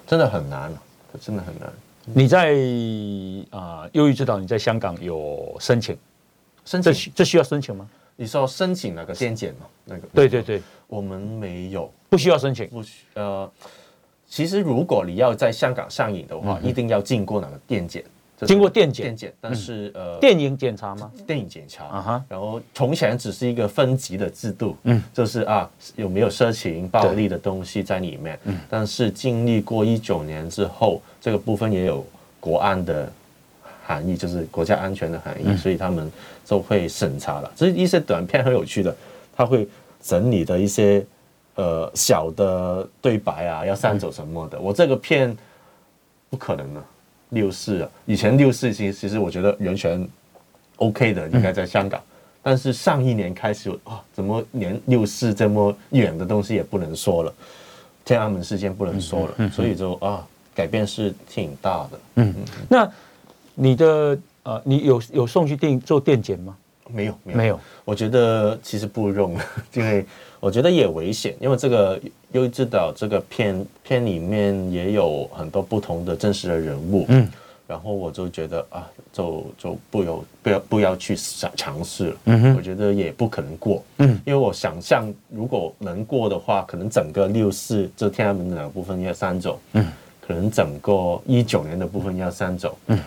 [0.08, 0.74] 真的很难，
[1.20, 1.72] 真的很难。
[2.06, 2.56] 你在
[3.52, 5.96] 啊，忧郁之岛，你在香港有申请？
[6.66, 7.88] 申请这需这需要申请吗？
[8.16, 9.66] 你说申请那个电检吗？
[9.86, 10.08] 那个？
[10.14, 12.68] 对对对，我们没有，不需要申请。
[12.70, 13.52] 不需呃，
[14.32, 18.02] 其实如果你要在香港上映的话，嗯、一定要经过那个电检。
[18.48, 21.12] 经过电检，电检，但是、嗯、呃，电影检查吗？
[21.28, 22.26] 电影检查啊哈。
[22.30, 28.58] 然后从前只是一个分级的制度，嗯，就是啊有没有色情暴力的东西在里面，嗯。
[28.70, 32.04] 但是经历过一九年之后，这个部分也有
[32.40, 33.12] 国安的
[33.86, 36.10] 含义，就是国家安全的含义，嗯、所以他们
[36.44, 37.52] 就会审查了。
[37.56, 38.96] 这一些短片很有趣的，
[39.36, 39.68] 他会
[40.02, 41.06] 整理的一些
[41.62, 44.58] 呃小的对白啊，要散走什么的。
[44.58, 45.38] 嗯、我这个片
[46.30, 46.82] 不可能的。
[47.30, 50.06] 六四啊，以前六四其实其实我觉得完全
[50.76, 51.98] OK 的，应该在香港。
[52.02, 52.12] 嗯、
[52.44, 57.34] 但是上一年开始啊，怎么连六四这么远的东西也不能说了？
[58.04, 62.00] 天安门事件不能说了，所以就啊，改变是挺大的。
[62.16, 62.92] 嗯，嗯那
[63.56, 66.58] 你的呃，你有有送去电做电检吗？
[66.94, 67.60] 没有，没有，没有。
[67.86, 69.36] 我觉得其实不用，
[69.74, 70.06] 因为
[70.40, 72.00] 我觉得也危险，因为这个。
[72.34, 77.28] 忧郁之岛这个片片里面也有很多不同的真实的人物，嗯，
[77.68, 89.86] 然后我就觉得啊，就就不要不要不要去尝尝试了，嗯哼，我觉得也不可能过，嗯，因为我想象如果能过的话，可能整个六四这天安门的两个部分要删走，嗯，
[90.26, 92.98] 可能整个一九年的部分要删走，嗯。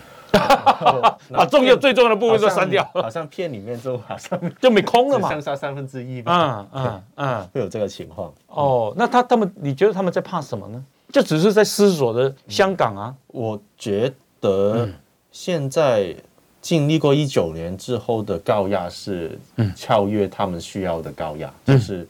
[1.31, 6.67] 把 重要最重要的部分都删掉，好像片里面就好像 就没空了嘛，剩下三分之一吧。
[6.73, 8.33] 嗯嗯嗯，会有这个情况。
[8.47, 10.83] 哦，那他他们，你觉得他们在怕什么呢？
[11.11, 13.15] 就只是在思索的香港啊。
[13.27, 14.89] 我觉得
[15.31, 16.15] 现在
[16.61, 19.39] 经历过一九年之后的高压是
[19.75, 22.07] 超越他们需要的高压，就是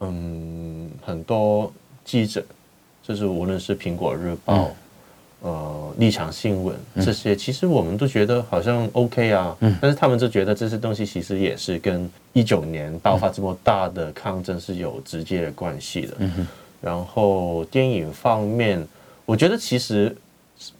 [0.00, 1.70] 嗯，很多
[2.04, 2.42] 记者，
[3.02, 4.70] 就是无论是苹果日报。
[5.44, 16.14] 呃，立场新闻这些，其实我们都觉得好像 OK 啊，嗯，但是他们就觉得这些东西其实也是跟一九年爆发这么大的抗争是有直接的关系的。
[16.20, 16.48] 嗯，
[16.80, 18.82] 然后电影方面，
[19.26, 20.16] 我觉得其实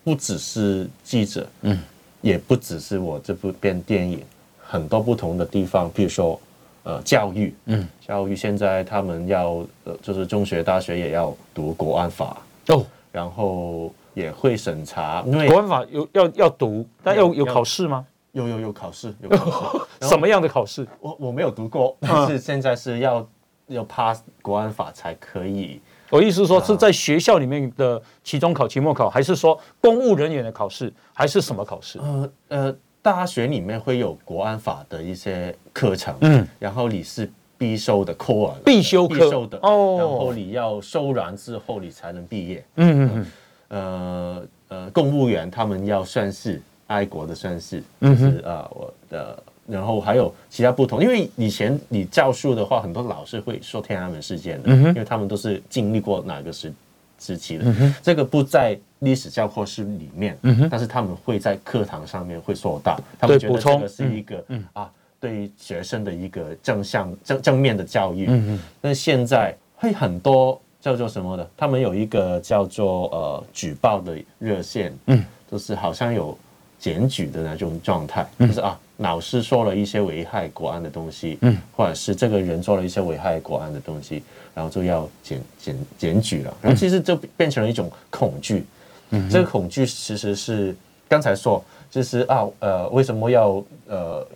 [0.02, 1.78] 不只是记者，嗯，
[2.22, 4.22] 也不只是我这部片电影，
[4.58, 6.40] 很多不同的地方，比如说
[6.84, 12.38] 呃教育，嗯，教育现在他们要呃就是中学、大学也要读国安法。
[12.68, 13.92] 哦，然后。
[14.14, 18.06] 也会审查，因为国安法有要要读，但要有考试吗？
[18.32, 20.08] 有有有考试，有 考试。
[20.08, 20.86] 什么样的考试？
[21.00, 23.26] 我我没有读过，但是现在是要
[23.68, 25.80] 要 pass 国安法才可以。
[26.10, 31.98] 我意思是说，是在学校里面的期中考、期末考，还是说公务人员的考试，还是什么考试？
[31.98, 42.64] 呃呃，大学里面会有国安法的一些课程，嗯，然后你是必修的 core，必修课，必修的哦，然后你要修完之后，你才能毕业。
[42.76, 43.26] 嗯嗯嗯。
[43.68, 56.72] 呃呃，公务员他们要算是，爱国的算是，就是啊、呃，我的，然后还有其他不同，因为以前你教书的话，很多老师会说天安门事件的，嗯、因为他们都是经历过哪个时
[57.18, 68.60] 时期的，嗯、这个不在历史教科书里面，嗯、但是他们会在课堂上面会说到，他们觉得这个是一个、嗯、啊，对于学生的一个正向正正面的教育，嗯、哼。
[68.80, 70.60] 但现在会很多。
[70.84, 71.50] 叫做什么的？
[71.56, 76.36] 他们有一个叫做呃举报的热线，嗯，就是好像有
[76.78, 84.22] 检举的那种状态，嗯、就是啊，老师说了一些危害国安的东西，嗯，或者是这个人做了一些危害国安的东西，
[84.54, 88.66] 然后就要检检检举了，然后其实就变成了一种恐惧，
[89.08, 90.76] 嗯，这个恐惧其实是
[91.08, 94.26] 刚才说，就是啊呃为什么要呃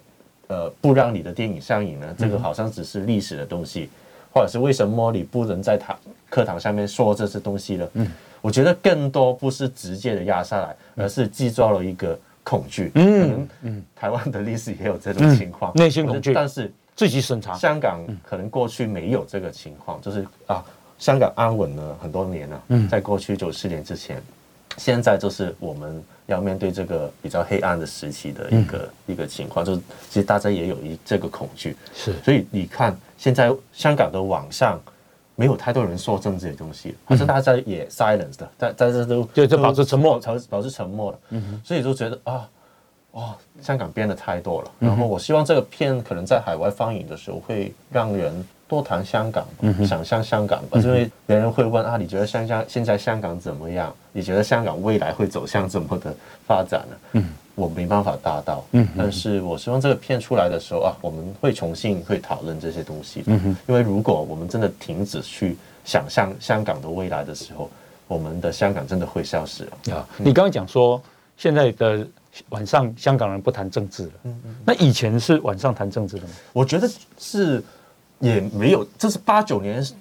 [0.46, 2.16] 呃不让你的电影上映呢？
[2.18, 3.90] 这个好像只是历史的东西。
[4.32, 5.98] 或者是为什么你不能在堂
[6.30, 7.90] 课堂上面说这些东西了？
[7.94, 8.06] 嗯，
[8.40, 12.92] 我觉得更多不是直接的压下来，而是制造了一个恐惧。
[12.94, 16.32] 嗯嗯，台湾的历史也有这种情况，内心恐惧。
[16.34, 20.64] 但是自己审查，香港可能过去没有这个情况，就是啊，
[20.98, 22.62] 香港安稳了很多年了。
[22.68, 24.22] 嗯，在过去九四年之前，
[24.76, 31.74] 现在就是我们要面对这个比较黑暗的时期的一个一个情况，就是其实大家也有一这个恐惧。
[31.94, 32.96] 是，所以你看。
[33.18, 34.80] 现在香港的网上
[35.34, 41.18] 没有太多人说政治的东西，好像大家也 silence 的，在在这都就就保持沉默，保保持沉默了。
[41.64, 42.48] 所以就觉得啊，
[43.12, 44.70] 哇，香港变得太多了。
[44.78, 49.46] 然后我希望这个片可能在海外放映的时候会让人多谈香港，
[49.86, 50.80] 想象香港吧。
[50.80, 53.94] 因为别人会问啊，你觉得香港现在香港怎么样？
[54.12, 56.14] 你觉得香港未来会走向怎么的
[56.46, 56.96] 发展呢？
[57.12, 57.24] 嗯。
[57.58, 67.68] 我没办法达到，嗯，但是我希望这个片出来的时候啊，我们会重新会讨论这些东西，嗯哼，因为如果我们真的停止去想象香港的未来的时候，
[68.06, 69.96] 我们的香港真的会消失了。
[69.96, 71.02] 啊，你刚刚讲说
[71.36, 72.06] 现在的
[72.50, 76.30] 晚上香港人不谈政治了，嗯嗯，那以前是晚上谈政治的吗？
[76.52, 77.62] 我觉得是
[78.20, 79.94] 也没有，这是八九年是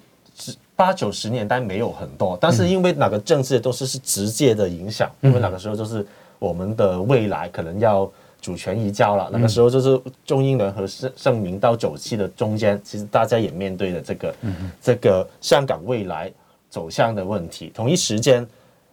[0.76, 6.06] 八九十年代没有很多，但是因为哪个政治都是是直接的影响，因为那个时候就是
[6.38, 8.10] 我们的未来可能要。
[8.40, 14.34] 主权移交了，那个时候就是中英联合声声明到九七的中间，其实大家也面对了这个
[14.80, 16.32] 这个香港未来
[16.70, 17.72] 走向的问题。
[17.74, 18.46] 同一时间，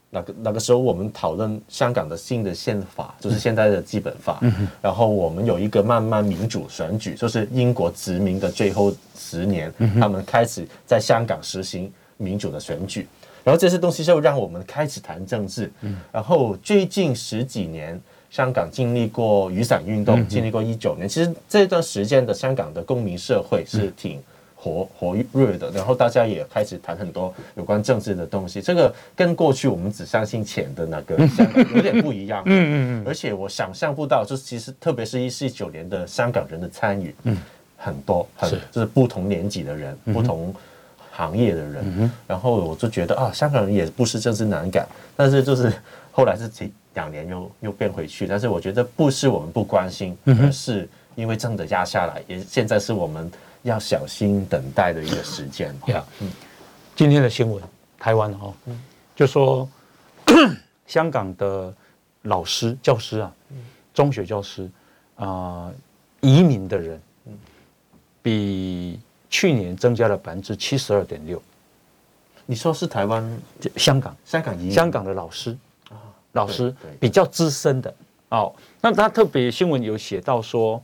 [0.09, 4.41] 那个那个时候我们讨论香港的新的宪法，就是现在的基本法。
[4.81, 13.07] 然后我们有一个慢慢民主选举，就是英国殖民的最后十年，他们开始在香港实行民主的选举。
[13.45, 15.71] 然后这些东西就让我们开始谈政治。
[15.79, 17.97] 嗯然后最近十几年。
[18.31, 24.21] 香港经历过雨伞运动，经历过一九年，其实这段时间的香港的公民社会是挺
[24.57, 28.61] 活活跃的，然后大家也开始谈很多有关政治的东西。
[28.61, 32.43] 这个跟过去我们只相信钱的那个香港有点不一样。
[32.47, 33.03] 嗯嗯嗯。
[33.07, 37.37] 而且我想象不到，就是其实特别是一四一九年的香港人的参与，嗯，
[37.77, 40.53] 很多很就是不同年纪的人，不同
[41.15, 45.71] 行业的人，然后我就觉得啊，香港人也不是政治难感，但是就是
[46.11, 46.73] 后来是几。
[46.95, 53.29] 两年又又变回去，但是我觉得不是我们不关心，而是因为真的压下来，也现在是我们
[53.63, 55.75] 要小心等待的一个时间。
[55.87, 56.31] 呀，嗯，
[56.95, 57.61] 今天的新闻，
[57.99, 58.53] 台湾哈，
[59.13, 59.67] 就说
[60.87, 61.73] 香港的
[62.21, 63.29] 老师、教师啊，
[63.93, 64.71] 中学教师
[65.17, 65.69] 啊，
[66.21, 67.01] 移民的人，
[68.21, 68.97] 比
[69.29, 71.41] 去年增加了百分之七十二点六。
[72.45, 73.41] 你说是台湾、
[73.75, 75.57] 香港、香港移民、香港的老师
[75.89, 75.97] 啊。
[76.33, 77.93] 老师比较资深的
[78.29, 80.81] 哦，那他特别新闻有写到说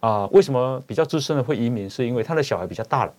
[0.00, 1.88] 啊，为什么比较资深的会移民？
[1.88, 3.12] 是因为他的小孩比较大了，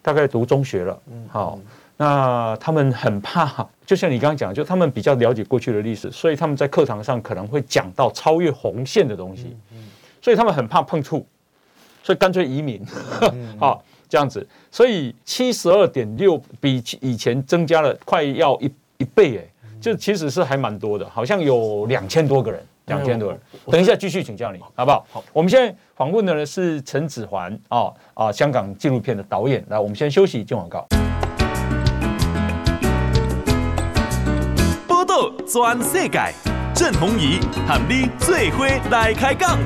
[0.00, 0.98] 大概读中学了。
[1.08, 1.58] 嗯，好，
[1.96, 9.54] 那他们很怕，就像你刚刚讲，就他们比较了解过去的历史，所以他们在课堂上可能会讲到超越红线的东西，
[10.22, 11.26] 所以他们很怕碰触，
[12.04, 12.80] 所以干脆移民。
[13.58, 19.44] 好，这样子，所以七十二点六比以前增加了快要一一倍哎。
[19.80, 23.38] 就其实是还蛮多的，好像有两千多个人，两千多人。
[23.66, 25.06] 等一下继续请教你，好不好？
[25.12, 29.62] 好，我们现在访问的呢是陈子桓啊啊，香港纪录片的导演。
[29.68, 30.86] 来，我们先休息，进广告。
[34.88, 36.32] 报道全世界，
[36.74, 39.58] 郑弘仪喊你最伙来开讲。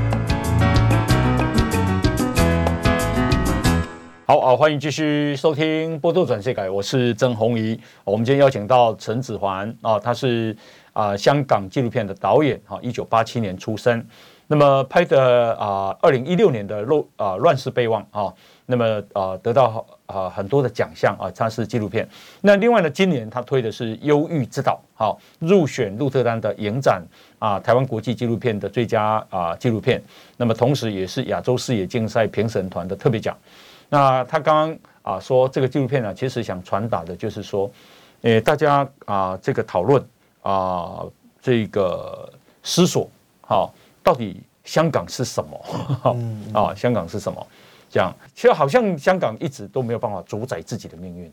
[4.30, 7.80] 好啊，欢迎继续收听《波多转世改》，我是曾弘仪。
[8.04, 10.54] 我们今天邀请到陈子桓啊，他是
[10.92, 14.06] 啊香港纪录片的导演哈，一九八七年出生，
[14.46, 18.30] 那么拍的啊二零一六年的《乱啊乱世备忘》啊，
[18.66, 22.06] 那么啊得到啊很多的奖项啊，他是纪录片。
[22.42, 27.02] 那另外呢，今年他推的是《忧郁之岛》好，入选鹿特丹的影展
[27.38, 30.02] 啊台湾国际纪录片的最佳啊纪录片，
[30.36, 33.34] 那么同时也是亚洲视野竞赛评审团的特别奖。
[33.88, 37.70] 那他刚刚啊说这个纪录片呢，其实想传达的就是说，
[38.22, 40.04] 诶，大家啊这个讨论
[40.42, 41.04] 啊
[41.40, 42.30] 这个
[42.62, 43.08] 思索，
[43.40, 43.72] 好，
[44.02, 46.52] 到底香港是什么？
[46.52, 47.46] 啊，香港是什么？
[47.90, 51.32] 这样，其实好像香港一直都没有办法主宰自己的命运。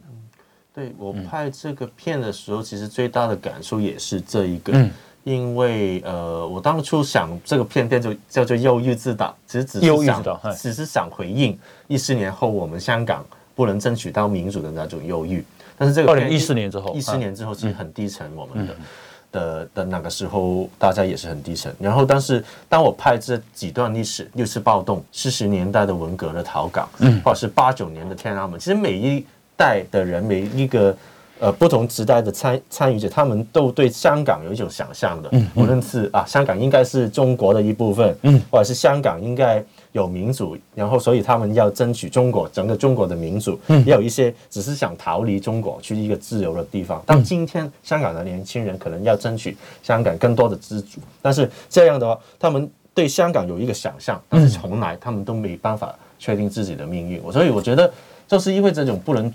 [0.73, 4.89] 对，我拍这个片的时候，其实最大的感受也是这一个。
[5.25, 10.23] 因为呃，我当初想这个片片就叫做《忧郁自岛》，其实只是想，
[10.55, 11.57] 只是想回应
[11.87, 15.43] 一四年后我们香港不能争取到民主的那种忧郁。
[15.79, 18.85] 但是这个二零一四年之后，一四年之后其实很低沉，我们的、嗯、
[19.31, 21.75] 的的那个时候大家也是很低沉。
[21.79, 29.25] 然后，但是当我拍这几段历史，六四暴动、四十年代的文革的逃港，嗯，或者是八九年的天安门，其实每一
[29.57, 30.95] 代的人，每一个。
[31.37, 47.03] 呃，不同时代的参参与者，他们都对香港有一种想象的，无论是啊，香港应该是中国的一部分，嗯，或者是香港应该有民主，然后所以他们要争取中国整个中国的民主，嗯，也有一些只是想逃离中国去一个自由的地方。
[47.05, 57.21] 但今天香港的年轻人可能要争取香港更多的自主，但是这样的话，他们对香港有一个想象，但是从来他们都没办法确定自己的命运。
[57.29, 57.91] 所以我觉得，
[58.25, 59.31] 就是因为这种不能。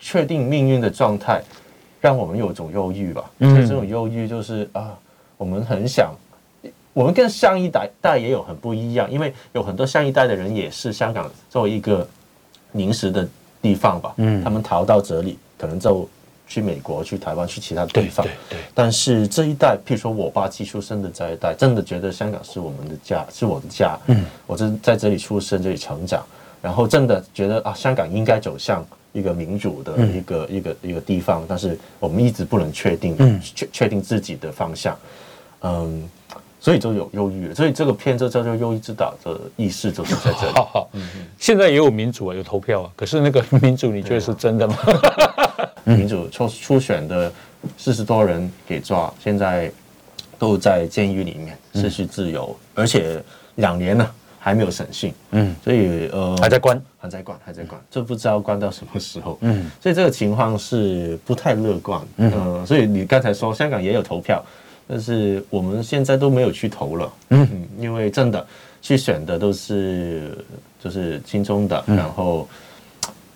[0.00, 1.42] 确定命运的状态，
[2.00, 3.30] 让我们有一种忧郁吧。
[3.38, 4.96] 嗯，这种忧郁就是啊，
[5.36, 6.12] 我们很想，
[6.92, 12.06] 我们跟上一代代也有很不一样，因为有很多上一代的人也是香港作为一个
[12.72, 13.28] 临时的
[13.60, 14.12] 地方吧。
[14.16, 16.08] 嗯，他们逃到这里，可能就
[16.46, 18.24] 去美国、去台湾、去其他地方。
[18.24, 18.64] 对对对。
[18.74, 23.98] 但是这一代，譬如说我八七出生的这一代，真的觉得香港是我们的家，是我的家。
[24.06, 26.24] 嗯，我是在这里出生，这里成长。
[26.60, 34.96] 然后真的觉得啊，香港应该走向一个民主的一个、嗯、一个一个地方，但是我们一直不能确定确确定自己的方向，
[35.62, 36.08] 嗯，
[36.60, 40.52] 所以就有忧郁，所以这个片就叫做《忧郁之岛》的意思就是在这里。
[40.54, 44.76] 好好，嗯嗯，现在也有民主啊，有投票啊，可是那个民主你觉得是真的吗？
[45.84, 47.32] 民主初初选的
[47.76, 49.72] 四十多人给抓，现在
[50.38, 53.22] 都在监狱里面失去自由，而且
[53.54, 54.14] 两年了。
[54.48, 64.42] 还没有审讯，嗯，所以呃还在关，还在关，还在关，就不知道关到什么时候，嗯，所以这个情况是不太乐观，嗯、呃，所以你刚才说香港也有投票，
[64.86, 67.46] 但是我们现在都没有去投了，嗯，
[67.78, 68.46] 因为真的
[68.80, 70.30] 去选的都是
[70.82, 72.48] 就是亲中的，嗯、然后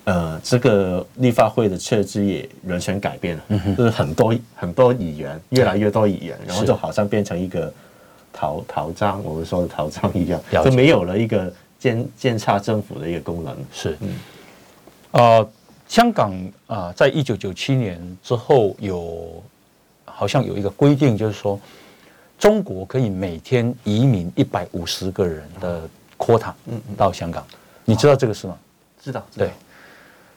[0.05, 7.71] 呃这个立法会的设置也完全改变了，嗯、就是很多很多议员，越来越多议员，然后就好像变成一个。
[8.43, 13.57] 逃逃章，我们说的逃章一样，就没有了一个监监察政府的一个功能。
[13.73, 14.17] 是，嗯，
[15.13, 15.49] 呃，
[15.87, 16.33] 香港
[16.67, 19.41] 啊、呃，在一九九七年之后有
[20.05, 21.57] 好像有一个规定，就是说
[22.37, 25.89] 中国可以每天移民一百五十个人的
[26.19, 27.47] quota，嗯，到香港，
[27.85, 28.59] 你知道这个事吗？
[29.01, 29.53] 知道，对。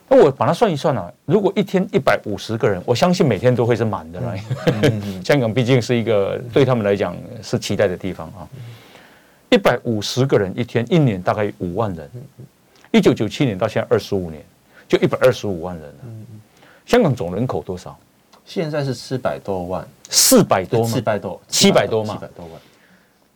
[0.07, 4.35] 那我把它算一算啊，如果一天一百五十个人，我相信每天都会是满的了。
[5.25, 8.47] 香港毕竟是一个对他们来讲是期待的地方啊。
[9.49, 12.09] 一百五十个人一天，一年大概五万人。
[12.91, 14.43] 一九九七年到现在二十五年，
[14.87, 15.99] 就一百二十五万人了。
[16.85, 17.97] 香港总人口多少？
[18.45, 19.87] 现在是四百多万。
[20.09, 20.87] 四百多吗？
[20.87, 22.61] 四百多，七百多百多万。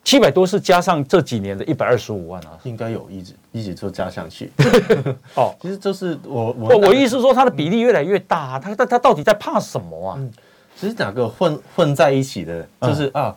[0.09, 4.51] 七百多是加上这几年的一百二十五万啊，应该有一直一直就加上去。
[5.37, 10.15] 哦，其实就是我我我意思说，它的比例越来越大，它它它到底在怕什么啊？
[10.17, 10.31] 嗯，
[10.75, 13.35] 其实两个混混在一起的，就是啊，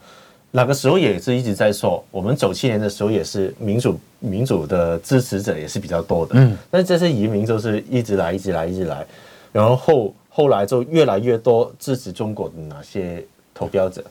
[0.53, 9.05] 哪个时候也是一直在说，我们九七年的时候也是民主民主的支持者也是比较多的，嗯，但是这些移民就是一直来一直来一直来，
[9.53, 14.03] 然后后后来就越来越多支持中国的哪些投标者，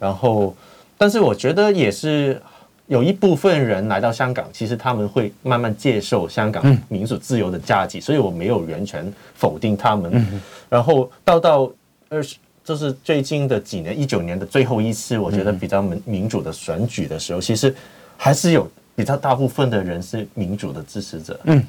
[0.00, 0.52] 然后。
[0.98, 2.42] 但是我觉得也是
[2.88, 10.26] 有一部分人来到香港，其实他们会慢慢接受香港民主自由的价值，所以我没有完全否定他们。
[10.68, 11.70] 然后到到
[12.08, 17.72] 二十，就是最近的几年，一九年的最后一次，我觉得比较民民主的选举的时候，其实
[18.16, 21.38] 还是有比较大部分的人是民主的支持者。
[21.44, 21.64] 嗯，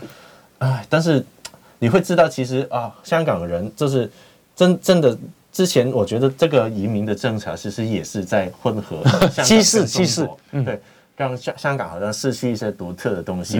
[0.57, 1.23] 哎，但是
[1.77, 4.09] 你会知道，其实啊，香港人就是
[4.55, 5.15] 真真的。
[5.51, 9.03] 之前我觉得这个移民的政策其实也是在混合
[9.43, 10.29] 歧视歧视，
[10.63, 10.79] 对，
[11.17, 13.59] 让香香港好像失去一些独特的东西。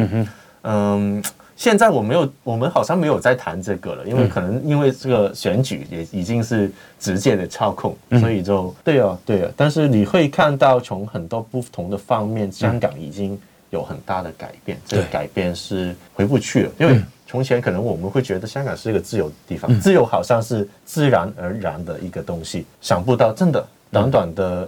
[0.63, 1.23] 嗯
[1.55, 9.51] 现在我没有，我们好像没有在谈这个了，因为可能因为这个选举也已经是直接的操控，所以就对啊对啊。
[9.57, 13.37] 但是你会看到从很多不同的方面，香港已经
[13.69, 17.01] 有很大的改变，这个改变是回不去了，因为。
[17.31, 24.67] 从前可能我们会觉得香港是一个自由的地方，自由好像是自然而然的一个东西，想不到真的短短的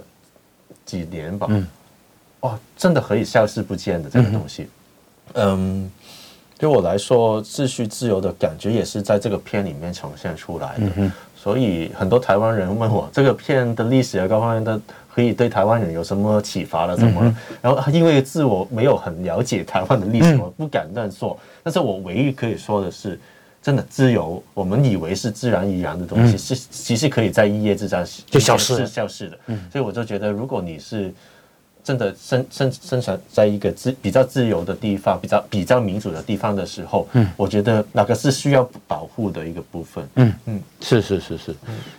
[0.86, 1.48] 几年吧，
[2.42, 4.68] 哇，真的可以消失不见的这个东西。
[5.32, 5.90] 嗯，
[6.56, 11.10] 对我来说，秩序自由的感觉也是在这个片里面呈现出来的。
[11.42, 14.80] 所以很多台湾人问我，这个片的历史啊，各方面的。
[15.14, 16.96] 可以对台湾人有什么启发了？
[16.96, 17.20] 什么？
[17.22, 21.38] 嗯、然后因为自我没有很了解台湾的历史，我不敢乱说。
[21.62, 23.20] 但是我唯一可以说的是，
[23.62, 29.38] 真的自由，我们以为是自然而然的东西，是其实可以在一夜之间就消失，消失的。
[29.70, 31.12] 所以我就觉得，如果你是
[31.84, 40.08] 真的生生生存在一个自比较自由的地方，比较比较民主的地方的时候，嗯，我觉得哪个是需要保护的一个部分。
[40.14, 41.54] 嗯嗯，是是是是。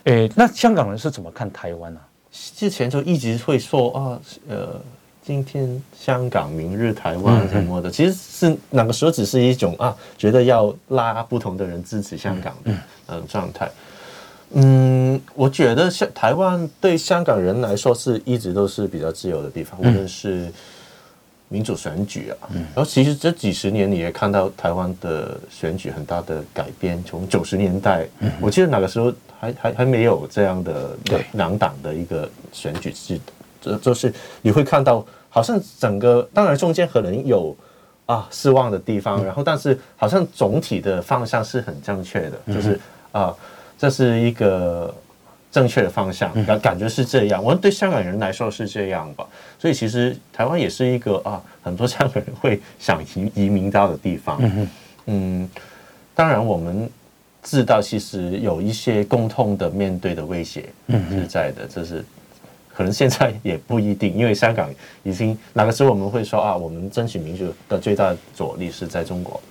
[0.06, 2.00] 诶，那香港人是怎么看台湾呢？
[2.32, 4.82] 之前就一直会说啊，呃，
[5.22, 12.72] 今天香港，明日台湾什么的，其实是那个时候只是一种啊，觉得要拉不同的人支持香港的
[13.08, 13.70] 嗯状态。
[14.54, 20.52] 嗯，我觉得香台湾对香港人来说是一直都是比较自由的地方，无论是
[21.50, 28.08] 民主选举啊，然后其实这几十年你也看到台湾的选举很大的改变，从九十年代，
[28.40, 29.14] 我记得那个时候。
[29.44, 30.98] 还还还没有这样的
[31.34, 37.54] 两党的一个选举制度，这就是你会看到，好像整个当然中间可能有
[38.06, 42.80] 啊失望的地方，然后但是好像总体的方向是很正确的，就是
[43.12, 43.36] 啊
[43.84, 44.96] 这是一个
[45.52, 47.44] 正确的方向，感感觉是这样。
[47.44, 49.28] 我们对香港人来说是这样吧，
[49.60, 54.40] 所以其实台湾也是一个啊很多香港人会想移移民到的地方。
[55.08, 55.50] 嗯，
[56.16, 56.90] 当然我们。
[57.46, 60.64] 知道其实有一些共同的面对的威胁
[61.10, 62.02] 是在的，这是
[62.74, 64.70] 可能现在也不一定，因为香港
[65.04, 69.42] 已经哪个时候我们会说啊，我们争取民主的最大的阻力是在中国，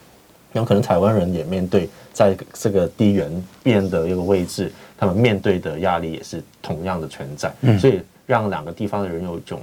[0.53, 3.31] 然后可能台湾人也面对在这个地缘
[3.63, 9.61] 边的一个位置，他们面对的压力也是同样的存在，嗯、所以让两个地方的人有一种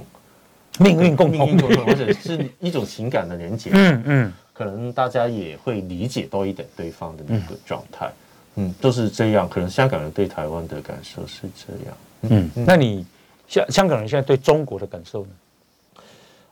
[0.78, 3.70] 命运共同，或者是一种情感的连接。
[3.72, 8.10] 嗯嗯，可能大家也会理解多一点对方的那个状态。
[8.56, 9.48] 嗯，都是这样。
[9.48, 11.96] 可能香港人对台湾的感受是这样。
[12.22, 13.06] 嗯，嗯，那你
[13.46, 15.30] 香香港人现在对中国的感受呢？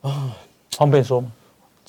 [0.02, 0.30] 啊，
[0.70, 1.32] 方便说吗？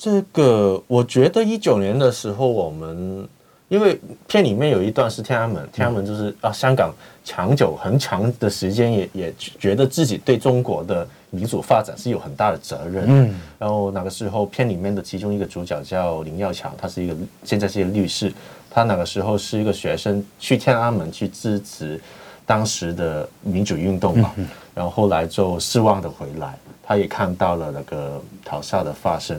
[0.00, 3.28] 这个我觉得一九年的时候，我们
[3.68, 6.90] 因为片里面有一段是天安门，天安门就是啊，香港
[7.22, 13.04] 长久很长的时间也也觉得自己对中国的民主发展是有很大的责任。
[13.08, 18.32] 嗯，然后那个时候片里面的其中一个主角叫林耀强，他是一个现在是一个律师，
[18.70, 22.00] 他那个时候是一个学生去天安门去支持
[22.46, 24.32] 当时的民主运动嘛，
[24.74, 29.38] 然后后来就失望的回来，他也看到了那个屠杀的发生。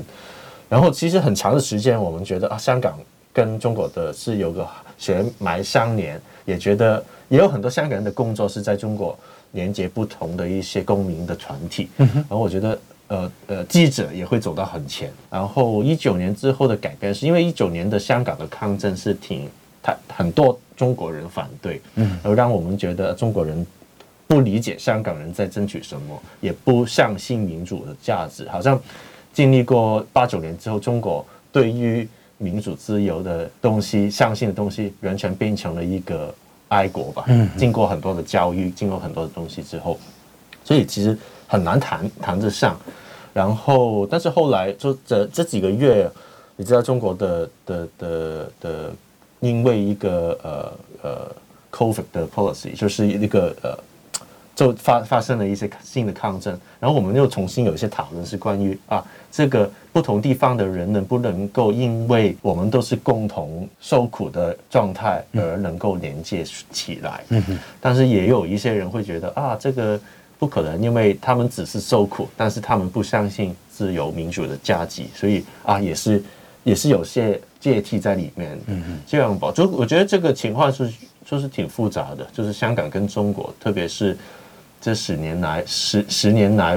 [0.71, 2.97] 然后其实很长的时间，我们觉得啊，香港
[3.33, 4.65] 跟中国的是有个
[4.97, 9.19] 血脉相连，也觉得也有很多香港人的工作是在中国
[9.51, 11.89] 连接不同的一些公民的团体。
[11.97, 15.11] 然后我觉得，呃呃，记者也会走到很前。
[15.29, 19.49] 然后一九年之后的改变，是因为一九年的香港的抗争是挺
[19.83, 23.67] 他很多中国人反对，嗯，而让我们觉得中国人
[24.25, 28.81] 不理解香港人在争取什么，也不相信民主的价值，好像。
[29.33, 32.07] 经历过八九年之后，中国对于
[32.37, 36.33] 民主自由的东西、相信的东西，完全变成了一个
[36.67, 37.25] 爱国吧。
[37.27, 39.97] 嗯，经过很多的教育，经过很多的东西之后，
[40.63, 41.17] 所以其实
[41.47, 42.77] 很难谈谈得上。
[43.33, 46.09] 然后，但是后来就这这几个月，
[46.57, 48.93] 你知道中国的的的的，
[49.39, 51.35] 因为一个呃呃
[51.71, 53.77] COVID 的 policy，就是一个呃。
[54.61, 67.23] 就发发生了一些新的抗争，然后我们又重新有一些讨论，是关于啊，这个不同地方的人能不能够因为我们都是共同受苦的状态而能够连接起来。
[67.29, 67.59] 嗯哼。
[67.79, 69.99] 但是也有一些人会觉得啊，这个
[70.37, 76.23] 不可能，因为他们只是受苦，但是他们不相信自由民主的价值，所以啊，也是
[76.63, 78.59] 也是有些芥蒂在里面。
[78.67, 78.99] 嗯哼。
[79.07, 80.93] 这样吧，就我觉得这个情况是
[81.25, 84.15] 就是挺复杂的，就是香港跟中国，特别是。
[84.81, 86.75] 这十年来，十十年来，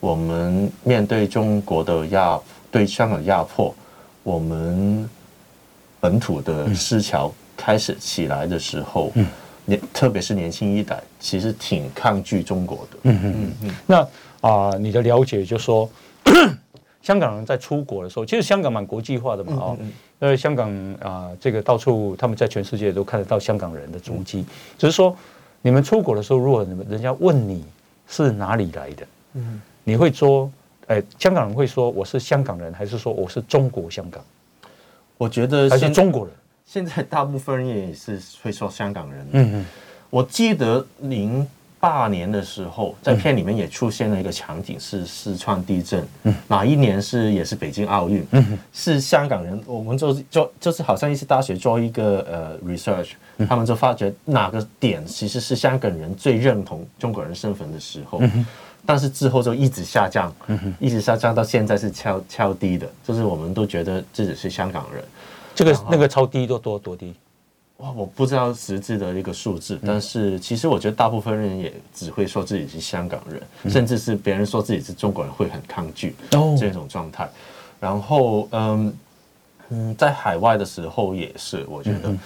[0.00, 3.74] 我们面对中国的压，对香港的压迫，
[4.22, 5.06] 我们
[6.00, 9.12] 本土的思潮开始起来的时候，
[9.66, 12.98] 年、嗯、特别是年轻一代，其实挺抗拒中国的。
[13.02, 13.74] 嗯嗯嗯。
[13.86, 14.00] 那
[14.40, 15.86] 啊、呃，你的了解就是说，
[17.02, 24.46] 香港人在出国的时候，其实香港蛮国际化的嘛，啊、嗯，呃，香港啊、呃，这个到处他们在全世界都看得到香港人的足迹，嗯、
[24.78, 25.14] 只是说。
[25.66, 27.64] 你们出国的时候，如果你们人家问你
[28.06, 30.48] 是哪里来的，嗯，你会说，
[30.86, 34.24] 哎，香港人会说我是香港人，还是说我是中国香港？
[35.18, 36.32] 我觉得还是中国人。
[36.64, 39.26] 现在大部分人也是会说香港人。
[39.32, 39.66] 嗯嗯，
[40.08, 41.44] 我记得您。
[41.78, 46.06] 八年的时候，在片里面也出现了一个场景，是四川地震。
[46.24, 48.26] 嗯，哪一年是也是北京奥运？
[48.30, 53.10] 嗯，是香港人，我们就做就是好像一些大学做一个呃 research，
[53.46, 58.20] 他们就发觉哪个点其实是香港人最认同中国人身份的时候，
[58.84, 60.34] 但是之后就一直下降，
[60.80, 65.04] 一直下降到现在是超超低的，就是我们都觉得自己是香港人。
[65.54, 67.14] 这个那个超低多多多低？
[67.78, 76.16] 哇，我不知道实质的一个数字，但是其实我觉得大部分人也只会说自己是香港人，嗯、甚至是别人说自己是中国人会很抗拒
[76.58, 77.24] 这种状态。
[77.26, 77.28] 哦、
[77.78, 78.94] 然后，嗯
[79.68, 82.16] 嗯，在海外的时候也是，我觉得。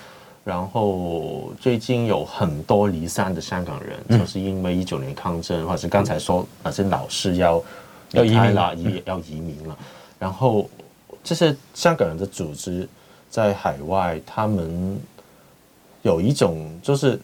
[0.44, 7.60] 然后最近有很多离散的香港人，嗯、就是因为一九年抗争，或者是刚才说那些老师要
[8.12, 9.76] 要移民了，移要移民了。
[10.16, 10.70] 然后
[11.24, 12.88] 这些香港人的组织
[13.28, 14.96] 在海外，他们。
[16.02, 17.18] 有一种就是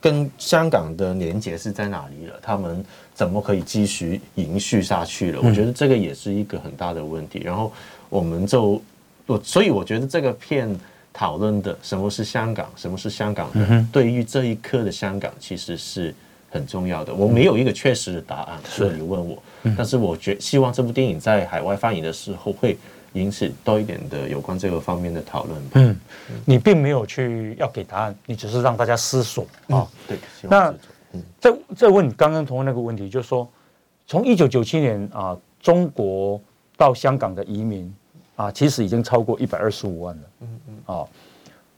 [0.00, 2.34] 跟香港的连接是在哪里了？
[2.40, 5.40] 他们怎么可以继续延续下去了？
[5.42, 7.40] 我觉得这个也是一个很大的问题。
[7.44, 7.72] 然后
[8.08, 8.80] 我们就
[9.26, 10.74] 我所以我觉得这个片
[11.12, 16.14] 讨论的什么是香港，什么是香港人，对于这一刻的香港其实是
[16.50, 17.12] 很重要的。
[17.12, 19.42] 我没有一个确实的答案，所以你问我，
[19.76, 22.78] 但是我觉希望这部电影在海外放映的时候会。
[23.14, 25.62] 引起多一点的有关这个方面的讨论。
[25.74, 26.00] 嗯，
[26.44, 29.86] 你并没有去要给答案，你只是让大家思索啊。
[30.06, 30.72] 对，那
[31.40, 33.48] 再再问你刚刚同样那个问题，就是说，
[34.06, 36.40] 从一九九七年啊，中国
[36.76, 37.92] 到香港的移民
[38.36, 40.22] 啊，其实已经超过一百二十五万了。
[40.40, 40.94] 嗯嗯。
[40.96, 41.04] 啊，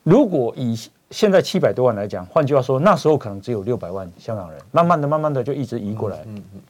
[0.03, 0.79] 如果以
[1.11, 6.19] 现在七百多万来讲，换句话说，那时候可能只有六百万香港人，慢慢的、慢慢的就一直移过来。
[6.27, 6.61] 嗯嗯。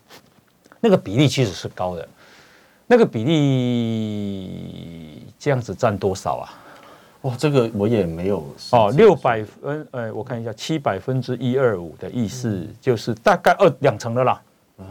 [0.80, 2.08] 那个比例其实是高的。
[2.86, 6.52] 那个比例这样子占多少啊？
[7.22, 14.42] 哇，这个我也没有哦，六百分，呃，我看一下，七百分之一二五的意思就是大概二两成的啦。
[14.78, 14.86] 嗯，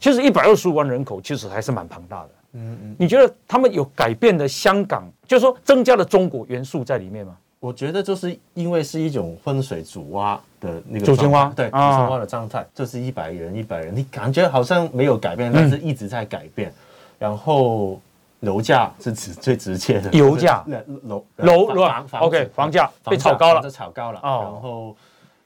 [0.00, 2.28] 其实一百二十五万人口其实还是蛮庞大的。
[2.54, 7.36] 嗯嗯，你觉得他们有改变的香港，就是说增加了中国元素在里面吗？
[7.60, 16.72] 我觉得就是因为是一种分水煮蛙的那个煮青蛙，对，煮青蛙的状态，就是一百人一百人，你感觉好像没有改变，但是一直在改变，
[17.18, 18.00] 然后。
[18.40, 20.62] 楼价是直最直接的，油价
[21.04, 24.20] 楼楼楼房 OK 房价被炒高了，被炒高了。
[24.22, 24.96] 然后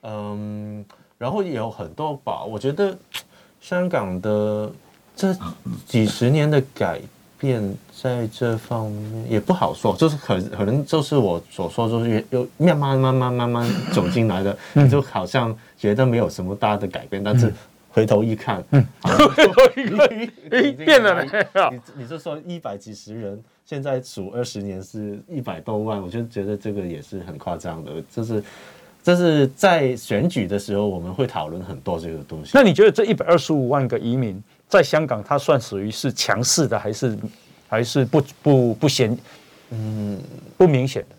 [0.03, 0.85] 嗯，
[1.16, 2.43] 然后也有很多吧。
[2.43, 2.95] 我觉得
[3.61, 4.71] 香港的
[5.14, 5.35] 这
[5.87, 7.01] 几十年的改
[7.39, 7.62] 变
[7.97, 14.59] 在这方面也不好说，就是可可能就是我所说，就是又慢慢慢慢慢慢走进来的，
[14.91, 17.55] 就好像觉得没有什么大的改变，但是。
[17.93, 20.07] 回头一看，嗯， 回头一看，
[20.51, 21.30] 哎，变了呢。
[21.72, 27.91] 你你是说一百几十人，现在数二十年是一百多万，我就觉得这个也是很夸张的。
[28.11, 28.43] 就是，
[29.03, 32.53] 这是在选举的时候，我们会讨论很多这个东西。
[32.55, 37.18] 那你觉得这一百二十五万个移民在香港，它算属于是强势的，还是
[37.68, 39.18] 还是不不不显，
[39.70, 40.20] 嗯，
[40.57, 41.16] 不明显的？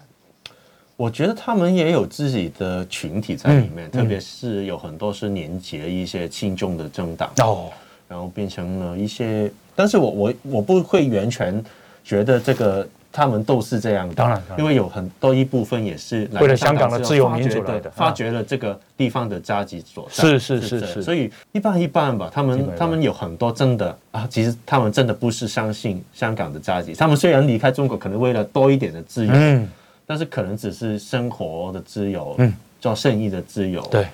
[1.01, 7.71] 我觉得他们也有自己的群体在里面，特别是有很多是年纪的一些亲中的政党哦，
[8.07, 11.63] 然后变成了一些，但是我我我不会完全
[12.03, 22.29] 觉得这个他们都是这样的，当然，因为有很多一部分也是为了香港的自由民主来的，发掘了这个地方的阶级所在，是是是是，所以一半一半吧。
[22.31, 29.31] 他们他们有很多真的啊，其实他们真的不是相信香港的阶级，他们虽然离开中国，可能为了多一点的自由。
[29.33, 29.67] 嗯
[30.11, 34.05] 但是可能只是生活的自由，嗯，叫生意的自由，对，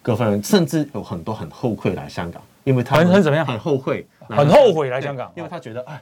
[0.00, 3.44] 各方面甚至有很多很后悔来香港，因为他很很怎么样？
[3.44, 6.00] 很后悔，很后悔来香港，因为他觉得，哎，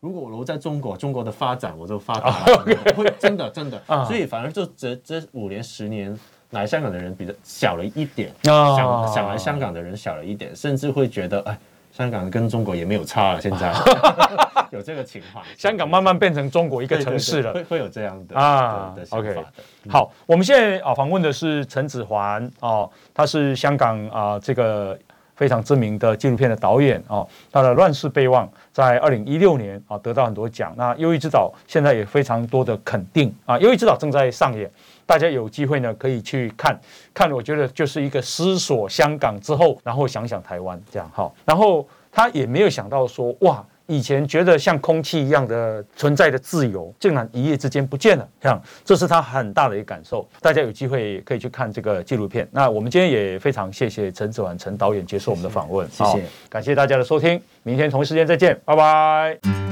[0.00, 2.64] 如果我留在中国，中国的发展我就发达了，
[2.96, 6.18] 会真的真的，所以反而就这这五年十年
[6.50, 11.56] 来香港的人比较小了一点，想想来香港的人小了一点，甚至会觉得，哎。
[11.92, 13.72] 香港跟中国也没有差了，现在
[14.72, 15.44] 有这个情况。
[15.58, 19.34] 香港慢慢变成中国一个城市了，会会有这样的啊的想法的。
[19.34, 19.46] OK，
[19.90, 24.98] 好，我们现在啊访问的是陈子桓啊，他是香港啊这个
[25.36, 30.72] 非常知名的纪录片的导演啊，他的《乱世备忘》在二零一六年啊得到很多奖。
[30.78, 34.70] 那《忧郁之岛》现在也非常多的肯定啊，《忧郁之岛》正在上演。
[35.12, 36.80] 大家有机会呢，可以去看
[37.12, 37.30] 看。
[37.30, 41.30] 我觉得就是一个思索香港之后，然后想想台湾这样哈。
[41.44, 48.26] 然后他也没有想到说，哇，以前觉得像空气一样的存在的自由，竟然一夜之间不见了。
[48.40, 50.26] 这样，这是他很大的一个感受。
[50.40, 52.48] 大家有机会可以去看这个纪录片。
[52.50, 57.38] 那我们今天也非常谢谢陈子桓陈导演接受我们的访问，谢谢，感谢大家的收听。
[57.64, 59.71] 明天同一时间再见，拜拜。